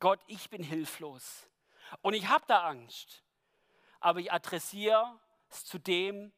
Gott, 0.00 0.20
ich 0.26 0.50
bin 0.50 0.62
hilflos 0.62 1.48
und 2.02 2.14
ich 2.14 2.28
habe 2.28 2.44
da 2.46 2.64
Angst, 2.64 3.22
aber 4.00 4.20
ich 4.20 4.32
adressiere 4.32 5.18
es 5.48 5.64
zu 5.64 5.78
dem, 5.78 6.32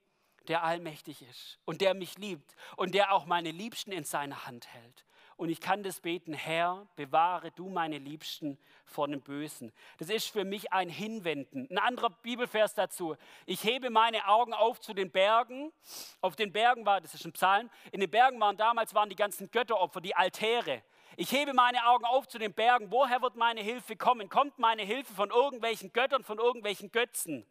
der 0.48 0.64
allmächtig 0.64 1.22
ist 1.22 1.58
und 1.64 1.80
der 1.80 1.94
mich 1.94 2.18
liebt 2.18 2.54
und 2.76 2.94
der 2.94 3.12
auch 3.12 3.26
meine 3.26 3.50
Liebsten 3.50 3.92
in 3.92 4.04
seiner 4.04 4.46
Hand 4.46 4.66
hält. 4.68 5.04
Und 5.38 5.50
ich 5.50 5.60
kann 5.60 5.84
das 5.84 6.00
beten, 6.00 6.34
Herr, 6.34 6.88
bewahre 6.96 7.52
du 7.52 7.68
meine 7.68 7.98
Liebsten 7.98 8.58
vor 8.84 9.06
dem 9.06 9.20
Bösen. 9.20 9.72
Das 9.98 10.10
ist 10.10 10.28
für 10.30 10.44
mich 10.44 10.72
ein 10.72 10.88
Hinwenden. 10.88 11.68
Ein 11.70 11.78
anderer 11.78 12.10
Bibelvers 12.10 12.74
dazu. 12.74 13.14
Ich 13.46 13.62
hebe 13.62 13.88
meine 13.88 14.26
Augen 14.26 14.52
auf 14.52 14.80
zu 14.80 14.94
den 14.94 15.12
Bergen. 15.12 15.72
Auf 16.20 16.34
den 16.34 16.52
Bergen 16.52 16.84
war, 16.84 17.00
das 17.00 17.14
ist 17.14 17.24
ein 17.24 17.32
Psalm, 17.32 17.70
in 17.92 18.00
den 18.00 18.10
Bergen 18.10 18.40
waren 18.40 18.56
damals 18.56 18.94
waren 18.94 19.10
die 19.10 19.14
ganzen 19.14 19.48
Götteropfer, 19.52 20.00
die 20.00 20.16
Altäre. 20.16 20.82
Ich 21.16 21.30
hebe 21.30 21.52
meine 21.52 21.86
Augen 21.86 22.04
auf 22.04 22.26
zu 22.26 22.38
den 22.38 22.52
Bergen. 22.52 22.90
Woher 22.90 23.22
wird 23.22 23.36
meine 23.36 23.60
Hilfe 23.60 23.94
kommen? 23.94 24.28
Kommt 24.28 24.58
meine 24.58 24.82
Hilfe 24.82 25.14
von 25.14 25.30
irgendwelchen 25.30 25.92
Göttern, 25.92 26.24
von 26.24 26.38
irgendwelchen 26.38 26.90
Götzen? 26.90 27.46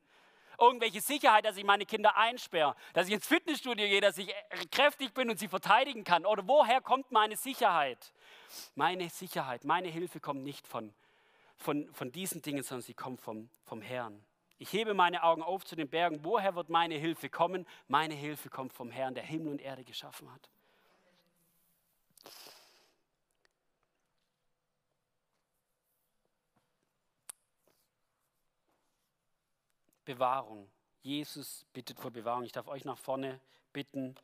Irgendwelche 0.59 1.01
Sicherheit, 1.01 1.45
dass 1.45 1.57
ich 1.57 1.63
meine 1.63 1.85
Kinder 1.85 2.15
einsperre, 2.17 2.75
dass 2.93 3.07
ich 3.07 3.13
ins 3.13 3.27
Fitnessstudio 3.27 3.87
gehe, 3.87 4.01
dass 4.01 4.17
ich 4.17 4.33
kräftig 4.71 5.13
bin 5.13 5.29
und 5.29 5.37
sie 5.39 5.47
verteidigen 5.47 6.03
kann? 6.03 6.25
Oder 6.25 6.47
woher 6.47 6.81
kommt 6.81 7.11
meine 7.11 7.35
Sicherheit? 7.35 8.11
Meine 8.75 9.09
Sicherheit, 9.09 9.63
meine 9.65 9.89
Hilfe 9.89 10.19
kommt 10.19 10.43
nicht 10.43 10.67
von, 10.67 10.93
von, 11.57 11.91
von 11.93 12.11
diesen 12.11 12.41
Dingen, 12.41 12.63
sondern 12.63 12.83
sie 12.83 12.93
kommt 12.93 13.21
vom, 13.21 13.49
vom 13.65 13.81
Herrn. 13.81 14.23
Ich 14.59 14.73
hebe 14.73 14.93
meine 14.93 15.23
Augen 15.23 15.43
auf 15.43 15.65
zu 15.65 15.75
den 15.75 15.87
Bergen. 15.87 16.23
Woher 16.23 16.55
wird 16.55 16.69
meine 16.69 16.95
Hilfe 16.95 17.29
kommen? 17.29 17.67
Meine 17.87 18.15
Hilfe 18.15 18.49
kommt 18.49 18.73
vom 18.73 18.89
Herrn, 18.89 19.13
der 19.13 19.23
Himmel 19.23 19.51
und 19.51 19.61
Erde 19.61 19.83
geschaffen 19.83 20.31
hat. 20.33 20.49
Bewahrung. 30.07 30.71
Jesus 31.01 31.65
bittet 31.73 31.99
vor 31.99 32.11
Bewahrung. 32.11 32.43
Ich 32.43 32.53
darf 32.53 32.67
euch 32.67 32.85
nach 32.85 32.97
vorne 32.97 33.41
bitten. 33.73 34.15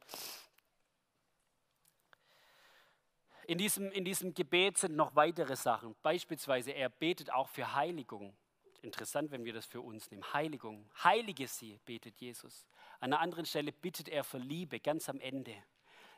In 3.47 3.57
diesem, 3.57 3.91
in 3.91 4.05
diesem 4.05 4.33
Gebet 4.33 4.77
sind 4.77 4.95
noch 4.95 5.13
weitere 5.15 5.57
Sachen. 5.57 5.93
Beispielsweise, 6.01 6.71
er 6.71 6.87
betet 6.87 7.31
auch 7.31 7.49
für 7.49 7.75
Heiligung. 7.75 8.33
Interessant, 8.81 9.31
wenn 9.31 9.43
wir 9.43 9.51
das 9.51 9.65
für 9.65 9.81
uns 9.81 10.09
nehmen. 10.09 10.23
Heiligung. 10.33 10.89
Heilige 11.03 11.47
sie, 11.47 11.79
betet 11.85 12.17
Jesus. 12.17 12.65
An 13.01 13.11
einer 13.11 13.19
anderen 13.21 13.45
Stelle 13.45 13.73
bittet 13.73 14.07
er 14.07 14.23
für 14.23 14.37
Liebe, 14.37 14.79
ganz 14.79 15.09
am 15.09 15.19
Ende. 15.19 15.53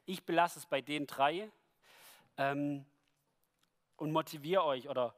Ich 0.06 0.24
belasse 0.24 0.60
es 0.60 0.68
bei 0.68 0.82
den 0.82 1.08
drei 1.08 1.50
ähm, 2.38 2.86
und 3.98 4.12
motiviere 4.12 4.64
euch 4.64 4.88
oder 4.88 5.16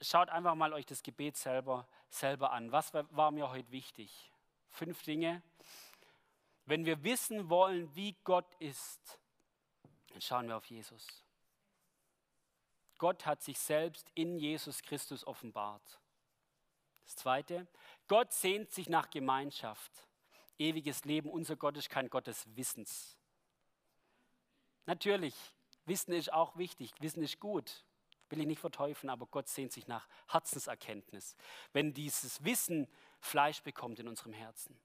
schaut 0.00 0.28
einfach 0.28 0.56
mal 0.56 0.72
euch 0.72 0.86
das 0.86 1.04
Gebet 1.04 1.36
selber, 1.36 1.86
selber 2.10 2.52
an. 2.52 2.72
Was 2.72 2.92
war 2.94 3.30
mir 3.30 3.50
heute 3.50 3.70
wichtig? 3.70 4.32
Fünf 4.70 5.02
Dinge. 5.02 5.42
Wenn 6.64 6.84
wir 6.84 7.02
wissen 7.02 7.48
wollen, 7.48 7.94
wie 7.94 8.16
Gott 8.24 8.54
ist, 8.58 9.20
dann 10.10 10.20
schauen 10.20 10.48
wir 10.48 10.56
auf 10.56 10.66
Jesus. 10.66 11.24
Gott 12.98 13.24
hat 13.24 13.42
sich 13.42 13.58
selbst 13.58 14.10
in 14.14 14.38
Jesus 14.38 14.82
Christus 14.82 15.26
offenbart. 15.26 16.00
Das 17.04 17.16
Zweite, 17.16 17.66
Gott 18.06 18.32
sehnt 18.32 18.70
sich 18.70 18.88
nach 18.88 19.08
Gemeinschaft. 19.08 19.92
Ewiges 20.58 21.04
Leben, 21.04 21.30
unser 21.30 21.56
Gott 21.56 21.76
ist 21.76 21.88
kein 21.88 22.10
Gott 22.10 22.26
des 22.26 22.44
Wissens. 22.56 23.16
Natürlich, 24.84 25.34
Wissen 25.86 26.12
ist 26.12 26.32
auch 26.32 26.56
wichtig, 26.58 26.92
Wissen 27.00 27.22
ist 27.22 27.40
gut. 27.40 27.84
Will 28.30 28.40
ich 28.40 28.46
nicht 28.46 28.60
verteufeln, 28.60 29.10
aber 29.10 29.26
Gott 29.26 29.48
sehnt 29.48 29.72
sich 29.72 29.86
nach 29.88 30.06
Herzenserkenntnis, 30.28 31.36
wenn 31.72 31.94
dieses 31.94 32.44
Wissen 32.44 32.88
Fleisch 33.20 33.62
bekommt 33.62 33.98
in 33.98 34.08
unserem 34.08 34.32
Herzen. 34.32 34.78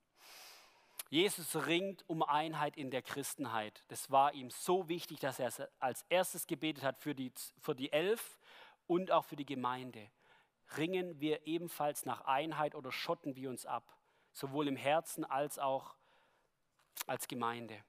Jesus 1.09 1.67
ringt 1.67 2.03
um 2.09 2.23
Einheit 2.23 2.75
in 2.75 2.89
der 2.89 3.03
Christenheit. 3.03 3.83
Das 3.89 4.09
war 4.09 4.33
ihm 4.33 4.49
so 4.49 4.89
wichtig, 4.89 5.19
dass 5.19 5.39
er 5.39 5.51
als 5.79 6.03
erstes 6.09 6.47
gebetet 6.47 6.83
hat 6.83 6.97
für 6.97 7.13
die, 7.13 7.31
für 7.59 7.75
die 7.75 7.91
Elf 7.91 8.39
und 8.87 9.11
auch 9.11 9.25
für 9.25 9.35
die 9.35 9.45
Gemeinde. 9.45 10.09
Ringen 10.75 11.19
wir 11.19 11.45
ebenfalls 11.45 12.05
nach 12.05 12.21
Einheit 12.21 12.73
oder 12.73 12.91
schotten 12.91 13.35
wir 13.35 13.49
uns 13.49 13.67
ab, 13.67 13.95
sowohl 14.31 14.67
im 14.67 14.75
Herzen 14.75 15.23
als 15.23 15.59
auch 15.59 15.95
als 17.05 17.27
Gemeinde. 17.27 17.83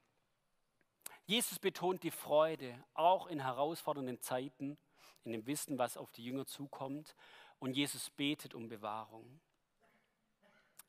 Jesus 1.24 1.59
betont 1.59 2.02
die 2.02 2.11
Freude, 2.11 2.84
auch 2.92 3.26
in 3.28 3.40
herausfordernden 3.40 4.20
Zeiten, 4.20 4.76
in 5.25 5.33
dem 5.33 5.47
Wissen, 5.47 5.79
was 5.79 5.97
auf 5.97 6.11
die 6.12 6.25
Jünger 6.25 6.47
zukommt. 6.47 7.14
Und 7.59 7.77
Jesus 7.77 8.11
betet 8.11 8.55
um 8.55 8.68
Bewahrung. 8.68 9.41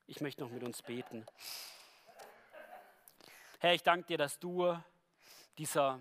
Ich 0.07 0.21
möchte 0.21 0.41
noch 0.41 0.51
mit 0.51 0.63
uns 0.63 0.81
beten. 0.81 1.25
Herr, 3.59 3.73
ich 3.73 3.83
danke 3.83 4.07
dir, 4.07 4.17
dass 4.17 4.37
du 4.39 4.77
dieser 5.57 5.99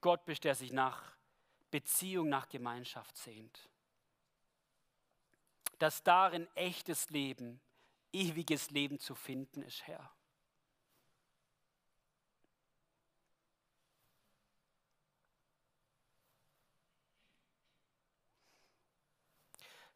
Gott 0.00 0.24
bist, 0.24 0.44
der 0.44 0.54
sich 0.54 0.72
nach 0.72 1.16
Beziehung, 1.70 2.28
nach 2.28 2.48
Gemeinschaft 2.48 3.16
sehnt. 3.16 3.68
Dass 5.78 6.02
darin 6.02 6.46
echtes 6.54 7.10
Leben, 7.10 7.60
ewiges 8.12 8.70
Leben 8.70 8.98
zu 8.98 9.14
finden 9.14 9.62
ist, 9.62 9.86
Herr. 9.86 10.10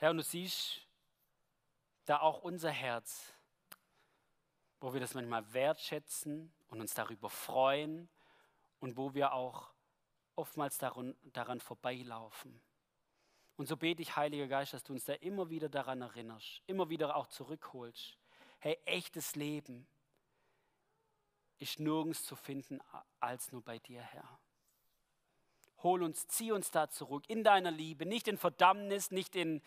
Herr, 0.01 0.13
und 0.13 0.17
du 0.17 0.23
siehst 0.23 0.81
da 2.07 2.21
auch 2.21 2.41
unser 2.41 2.71
Herz, 2.71 3.35
wo 4.81 4.95
wir 4.95 5.01
das 5.01 5.13
manchmal 5.13 5.53
wertschätzen 5.53 6.51
und 6.69 6.81
uns 6.81 6.95
darüber 6.95 7.29
freuen 7.29 8.09
und 8.79 8.97
wo 8.97 9.13
wir 9.13 9.35
auch 9.35 9.75
oftmals 10.37 10.79
daran, 10.79 11.15
daran 11.35 11.61
vorbeilaufen. 11.61 12.63
Und 13.57 13.67
so 13.67 13.77
bete 13.77 14.01
ich, 14.01 14.17
Heiliger 14.17 14.49
Geist, 14.49 14.73
dass 14.73 14.85
du 14.85 14.95
uns 14.95 15.05
da 15.05 15.13
immer 15.13 15.51
wieder 15.51 15.69
daran 15.69 16.01
erinnerst, 16.01 16.63
immer 16.67 16.89
wieder 16.89 17.15
auch 17.15 17.27
zurückholst. 17.27 18.17
Hey, 18.59 18.79
echtes 18.87 19.37
Leben 19.37 19.87
ist 21.59 21.79
nirgends 21.79 22.25
zu 22.25 22.37
finden 22.37 22.81
als 23.19 23.53
nur 23.53 23.63
bei 23.63 23.79
dir, 23.79 24.01
Herr. 24.01 24.41
Hol 25.83 26.03
uns, 26.03 26.27
zieh 26.29 26.53
uns 26.53 26.71
da 26.71 26.89
zurück 26.89 27.25
in 27.29 27.45
deiner 27.45 27.71
Liebe, 27.71 28.07
nicht 28.07 28.29
in 28.29 28.37
Verdammnis, 28.37 29.11
nicht 29.11 29.37
in 29.37 29.63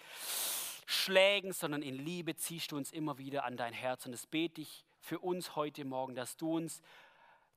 Schlägen, 0.85 1.53
sondern 1.53 1.81
in 1.81 1.95
Liebe 1.95 2.35
ziehst 2.35 2.71
du 2.71 2.77
uns 2.77 2.91
immer 2.91 3.17
wieder 3.17 3.45
an 3.45 3.57
dein 3.57 3.73
Herz. 3.73 4.05
Und 4.05 4.11
das 4.11 4.27
bete 4.27 4.61
ich 4.61 4.85
für 4.99 5.19
uns 5.19 5.55
heute 5.55 5.85
Morgen, 5.85 6.15
dass 6.15 6.37
du 6.37 6.55
uns 6.55 6.81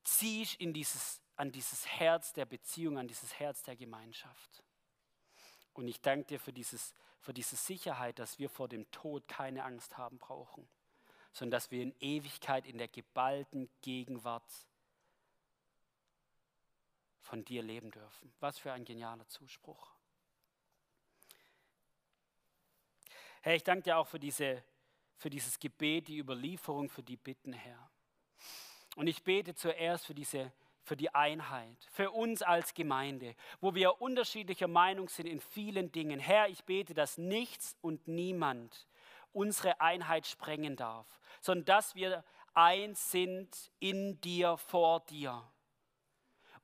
ziehst 0.03 0.55
in 0.55 0.73
dieses, 0.73 1.21
an 1.35 1.51
dieses 1.51 1.85
Herz 1.87 2.33
der 2.33 2.45
Beziehung, 2.45 2.97
an 2.97 3.07
dieses 3.07 3.39
Herz 3.39 3.63
der 3.63 3.75
Gemeinschaft. 3.75 4.63
Und 5.73 5.87
ich 5.87 6.01
danke 6.01 6.25
dir 6.25 6.39
für, 6.39 6.53
dieses, 6.53 6.95
für 7.19 7.33
diese 7.33 7.55
Sicherheit, 7.55 8.19
dass 8.19 8.39
wir 8.39 8.49
vor 8.49 8.67
dem 8.67 8.89
Tod 8.91 9.27
keine 9.27 9.63
Angst 9.63 9.97
haben 9.97 10.17
brauchen, 10.17 10.67
sondern 11.33 11.51
dass 11.51 11.69
wir 11.69 11.83
in 11.83 11.93
Ewigkeit 11.99 12.65
in 12.65 12.77
der 12.77 12.87
geballten 12.87 13.69
Gegenwart 13.81 14.49
von 17.27 17.43
dir 17.43 17.61
leben 17.61 17.91
dürfen. 17.91 18.33
Was 18.39 18.57
für 18.57 18.71
ein 18.71 18.85
genialer 18.85 19.27
Zuspruch. 19.27 19.91
Herr, 23.41 23.55
ich 23.55 23.63
danke 23.63 23.83
dir 23.83 23.97
auch 23.97 24.07
für, 24.07 24.19
diese, 24.19 24.63
für 25.17 25.29
dieses 25.29 25.59
Gebet, 25.59 26.07
die 26.07 26.17
Überlieferung, 26.17 26.89
für 26.89 27.03
die 27.03 27.17
Bitten, 27.17 27.53
Herr. 27.53 27.89
Und 28.95 29.07
ich 29.07 29.23
bete 29.23 29.53
zuerst 29.53 30.05
für 30.05 30.15
diese 30.15 30.51
für 30.87 30.95
die 30.95 31.13
Einheit, 31.13 31.77
für 31.91 32.11
uns 32.11 32.41
als 32.41 32.73
Gemeinde, 32.73 33.35
wo 33.59 33.75
wir 33.75 34.01
unterschiedlicher 34.01 34.69
Meinung 34.69 35.09
sind 35.09 35.25
in 35.25 35.41
vielen 35.41 35.91
Dingen. 35.91 36.17
Herr, 36.17 36.47
ich 36.47 36.63
bete, 36.63 36.93
dass 36.93 37.17
nichts 37.17 37.75
und 37.81 38.07
niemand 38.07 38.87
unsere 39.33 39.81
Einheit 39.81 40.25
sprengen 40.25 40.77
darf, 40.77 41.19
sondern 41.41 41.65
dass 41.65 41.93
wir 41.93 42.23
eins 42.53 43.11
sind 43.11 43.69
in 43.79 44.21
dir, 44.21 44.55
vor 44.55 45.01
dir. 45.01 45.43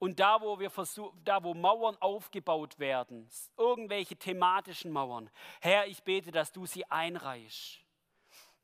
Und 0.03 0.19
da, 0.19 0.41
wo 0.41 0.59
wir 0.59 0.69
versuchen, 0.69 1.17
da, 1.23 1.41
wo 1.45 1.53
Mauern 1.53 1.95
aufgebaut 2.01 2.77
werden, 2.77 3.29
irgendwelche 3.55 4.17
thematischen 4.17 4.91
Mauern, 4.91 5.29
Herr, 5.61 5.87
ich 5.87 6.03
bete, 6.03 6.29
dass 6.29 6.51
du 6.51 6.65
sie 6.65 6.83
einreichst, 6.91 7.79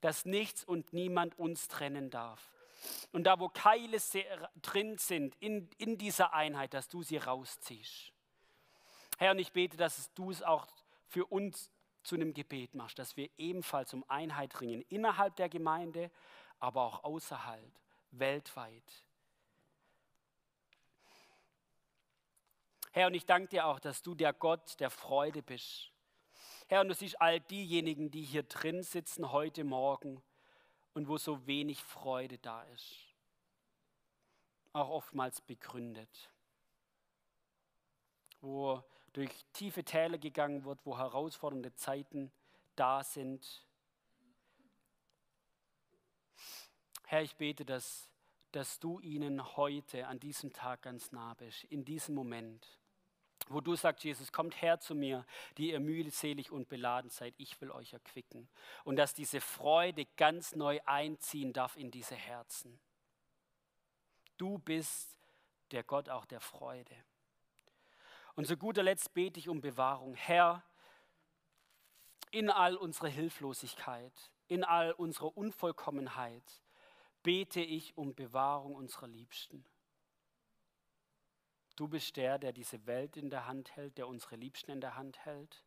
dass 0.02 0.26
nichts 0.26 0.66
und 0.66 0.92
niemand 0.92 1.40
uns 1.40 1.70
trennen 1.70 2.10
darf. 2.10 2.52
Und 3.14 3.24
da, 3.24 3.40
wo 3.40 3.48
Keile 3.48 4.00
drin 4.62 4.98
sind, 4.98 5.34
in, 5.40 5.70
in 5.78 5.98
dieser 5.98 6.34
Einheit, 6.34 6.74
dass 6.74 6.90
du 6.90 7.04
sie 7.04 7.16
rausziehst. 7.16 8.12
Herr, 9.18 9.32
und 9.32 9.40
ich 9.40 9.54
bete, 9.54 9.78
dass 9.78 10.14
du 10.16 10.32
es 10.32 10.44
auch 10.44 10.68
für 11.08 11.26
uns 11.26 11.72
zu 12.04 12.16
einem 12.16 12.34
Gebet 12.34 12.76
machst, 12.76 13.00
dass 13.00 13.16
wir 13.16 13.30
ebenfalls 13.38 13.94
um 13.94 14.04
Einheit 14.10 14.60
ringen, 14.60 14.84
innerhalb 14.90 15.38
der 15.38 15.48
Gemeinde, 15.48 16.12
aber 16.60 16.82
auch 16.82 17.06
außerhalb, 17.06 17.72
weltweit. 18.12 19.06
Herr, 22.92 23.08
und 23.08 23.14
ich 23.14 23.26
danke 23.26 23.50
dir 23.50 23.66
auch, 23.66 23.80
dass 23.80 24.02
du 24.02 24.16
der 24.16 24.34
Gott 24.34 24.80
der 24.80 24.90
Freude 24.90 25.44
bist. 25.44 25.92
Herr, 26.68 26.82
und 26.82 26.88
du 26.88 26.96
siehst 26.96 27.22
all 27.22 27.40
diejenigen, 27.40 28.12
die 28.12 28.24
hier 28.24 28.44
drin 28.44 28.84
sitzen 28.84 29.32
heute 29.32 29.64
Morgen 29.64 30.22
und 30.94 31.08
wo 31.08 31.18
so 31.18 31.46
wenig 31.46 31.84
Freude 31.84 32.38
da 32.40 32.64
ist. 32.64 32.96
Auch 34.74 34.90
oftmals 34.90 35.42
begründet. 35.42 36.32
Wo 38.42 38.84
durch 39.14 39.32
tiefe 39.54 39.84
Täler 39.84 40.18
gegangen 40.18 40.64
wird, 40.64 40.80
wo 40.86 40.98
herausfordernde 40.98 41.74
Zeiten 41.76 42.32
da 42.76 43.04
sind. 43.04 43.66
Herr, 47.06 47.22
ich 47.22 47.36
bete, 47.36 47.66
dass, 47.66 48.10
dass 48.52 48.80
du 48.80 49.00
ihnen 49.00 49.56
heute 49.58 50.08
an 50.08 50.20
diesem 50.20 50.54
Tag 50.54 50.84
ganz 50.84 51.12
nah 51.12 51.34
bist, 51.36 51.64
in 51.66 51.86
diesem 51.86 52.16
Moment 52.16 52.80
wo 53.48 53.62
du 53.62 53.76
sagst, 53.76 54.04
Jesus, 54.04 54.32
kommt 54.32 54.62
her 54.62 54.80
zu 54.80 54.94
mir, 54.94 55.26
die 55.58 55.72
ihr 55.72 55.80
mühselig 55.80 56.52
und 56.52 56.70
beladen 56.70 57.10
seid, 57.10 57.34
ich 57.38 57.60
will 57.62 57.72
euch 57.72 57.94
erquicken. 57.94 58.48
Und 58.84 58.98
dass 58.98 59.14
diese 59.14 59.42
Freude 59.42 60.06
ganz 60.18 60.56
neu 60.56 60.80
einziehen 60.86 61.54
darf 61.54 61.76
in 61.76 61.90
diese 61.90 62.16
Herzen. 62.16 62.80
Du 64.38 64.60
bist 64.60 65.18
der 65.72 65.84
Gott 65.84 66.10
auch 66.10 66.26
der 66.26 66.40
Freude. 66.40 66.96
Und 68.36 68.46
zu 68.46 68.56
guter 68.56 68.84
Letzt 68.84 69.14
bete 69.14 69.40
ich 69.40 69.50
um 69.50 69.62
Bewahrung. 69.62 70.16
Herr, 70.16 70.64
in 72.32 72.50
all 72.50 72.76
unserer 72.76 73.10
Hilflosigkeit, 73.10 74.14
in 74.48 74.64
all 74.64 74.92
unserer 74.92 75.36
Unvollkommenheit, 75.36 76.62
bete 77.30 77.62
ich 77.62 77.96
um 77.96 78.16
Bewahrung 78.16 78.74
unserer 78.74 79.08
Liebsten. 79.08 79.64
Du 81.76 81.88
bist 81.88 82.18
der, 82.18 82.40
der 82.40 82.54
diese 82.54 82.88
Welt 82.88 83.18
in 83.18 83.30
der 83.30 83.46
Hand 83.46 83.76
hält, 83.76 84.00
der 84.00 84.08
unsere 84.08 84.36
Liebsten 84.36 84.72
in 84.72 84.82
der 84.82 84.96
Hand 84.96 85.24
hält. 85.26 85.64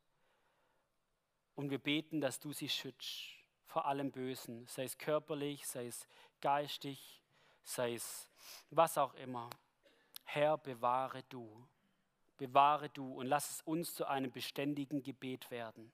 Und 1.54 1.70
wir 1.70 1.78
beten, 1.78 2.20
dass 2.20 2.40
du 2.40 2.52
sie 2.52 2.68
schützt 2.68 3.36
vor 3.66 3.86
allem 3.86 4.10
Bösen, 4.10 4.66
sei 4.66 4.82
es 4.82 4.98
körperlich, 4.98 5.64
sei 5.68 5.86
es 5.86 6.08
geistig, 6.40 7.22
sei 7.62 7.94
es 7.94 8.28
was 8.70 8.98
auch 8.98 9.14
immer. 9.14 9.48
Herr, 10.24 10.58
bewahre 10.58 11.22
du, 11.28 11.68
bewahre 12.38 12.90
du 12.90 13.20
und 13.20 13.26
lass 13.26 13.52
es 13.52 13.62
uns 13.62 13.94
zu 13.94 14.04
einem 14.06 14.32
beständigen 14.32 15.04
Gebet 15.04 15.48
werden. 15.52 15.92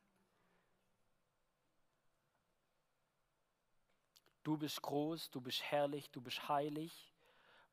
Du 4.43 4.57
bist 4.57 4.81
groß, 4.83 5.31
du 5.31 5.41
bist 5.41 5.63
herrlich, 5.63 6.11
du 6.11 6.21
bist 6.21 6.49
heilig 6.49 7.13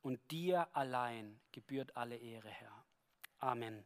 und 0.02 0.20
dir 0.30 0.68
allein 0.76 1.40
gebührt 1.52 1.96
alle 1.96 2.16
Ehre, 2.16 2.48
Herr. 2.48 2.84
Amen. 3.38 3.84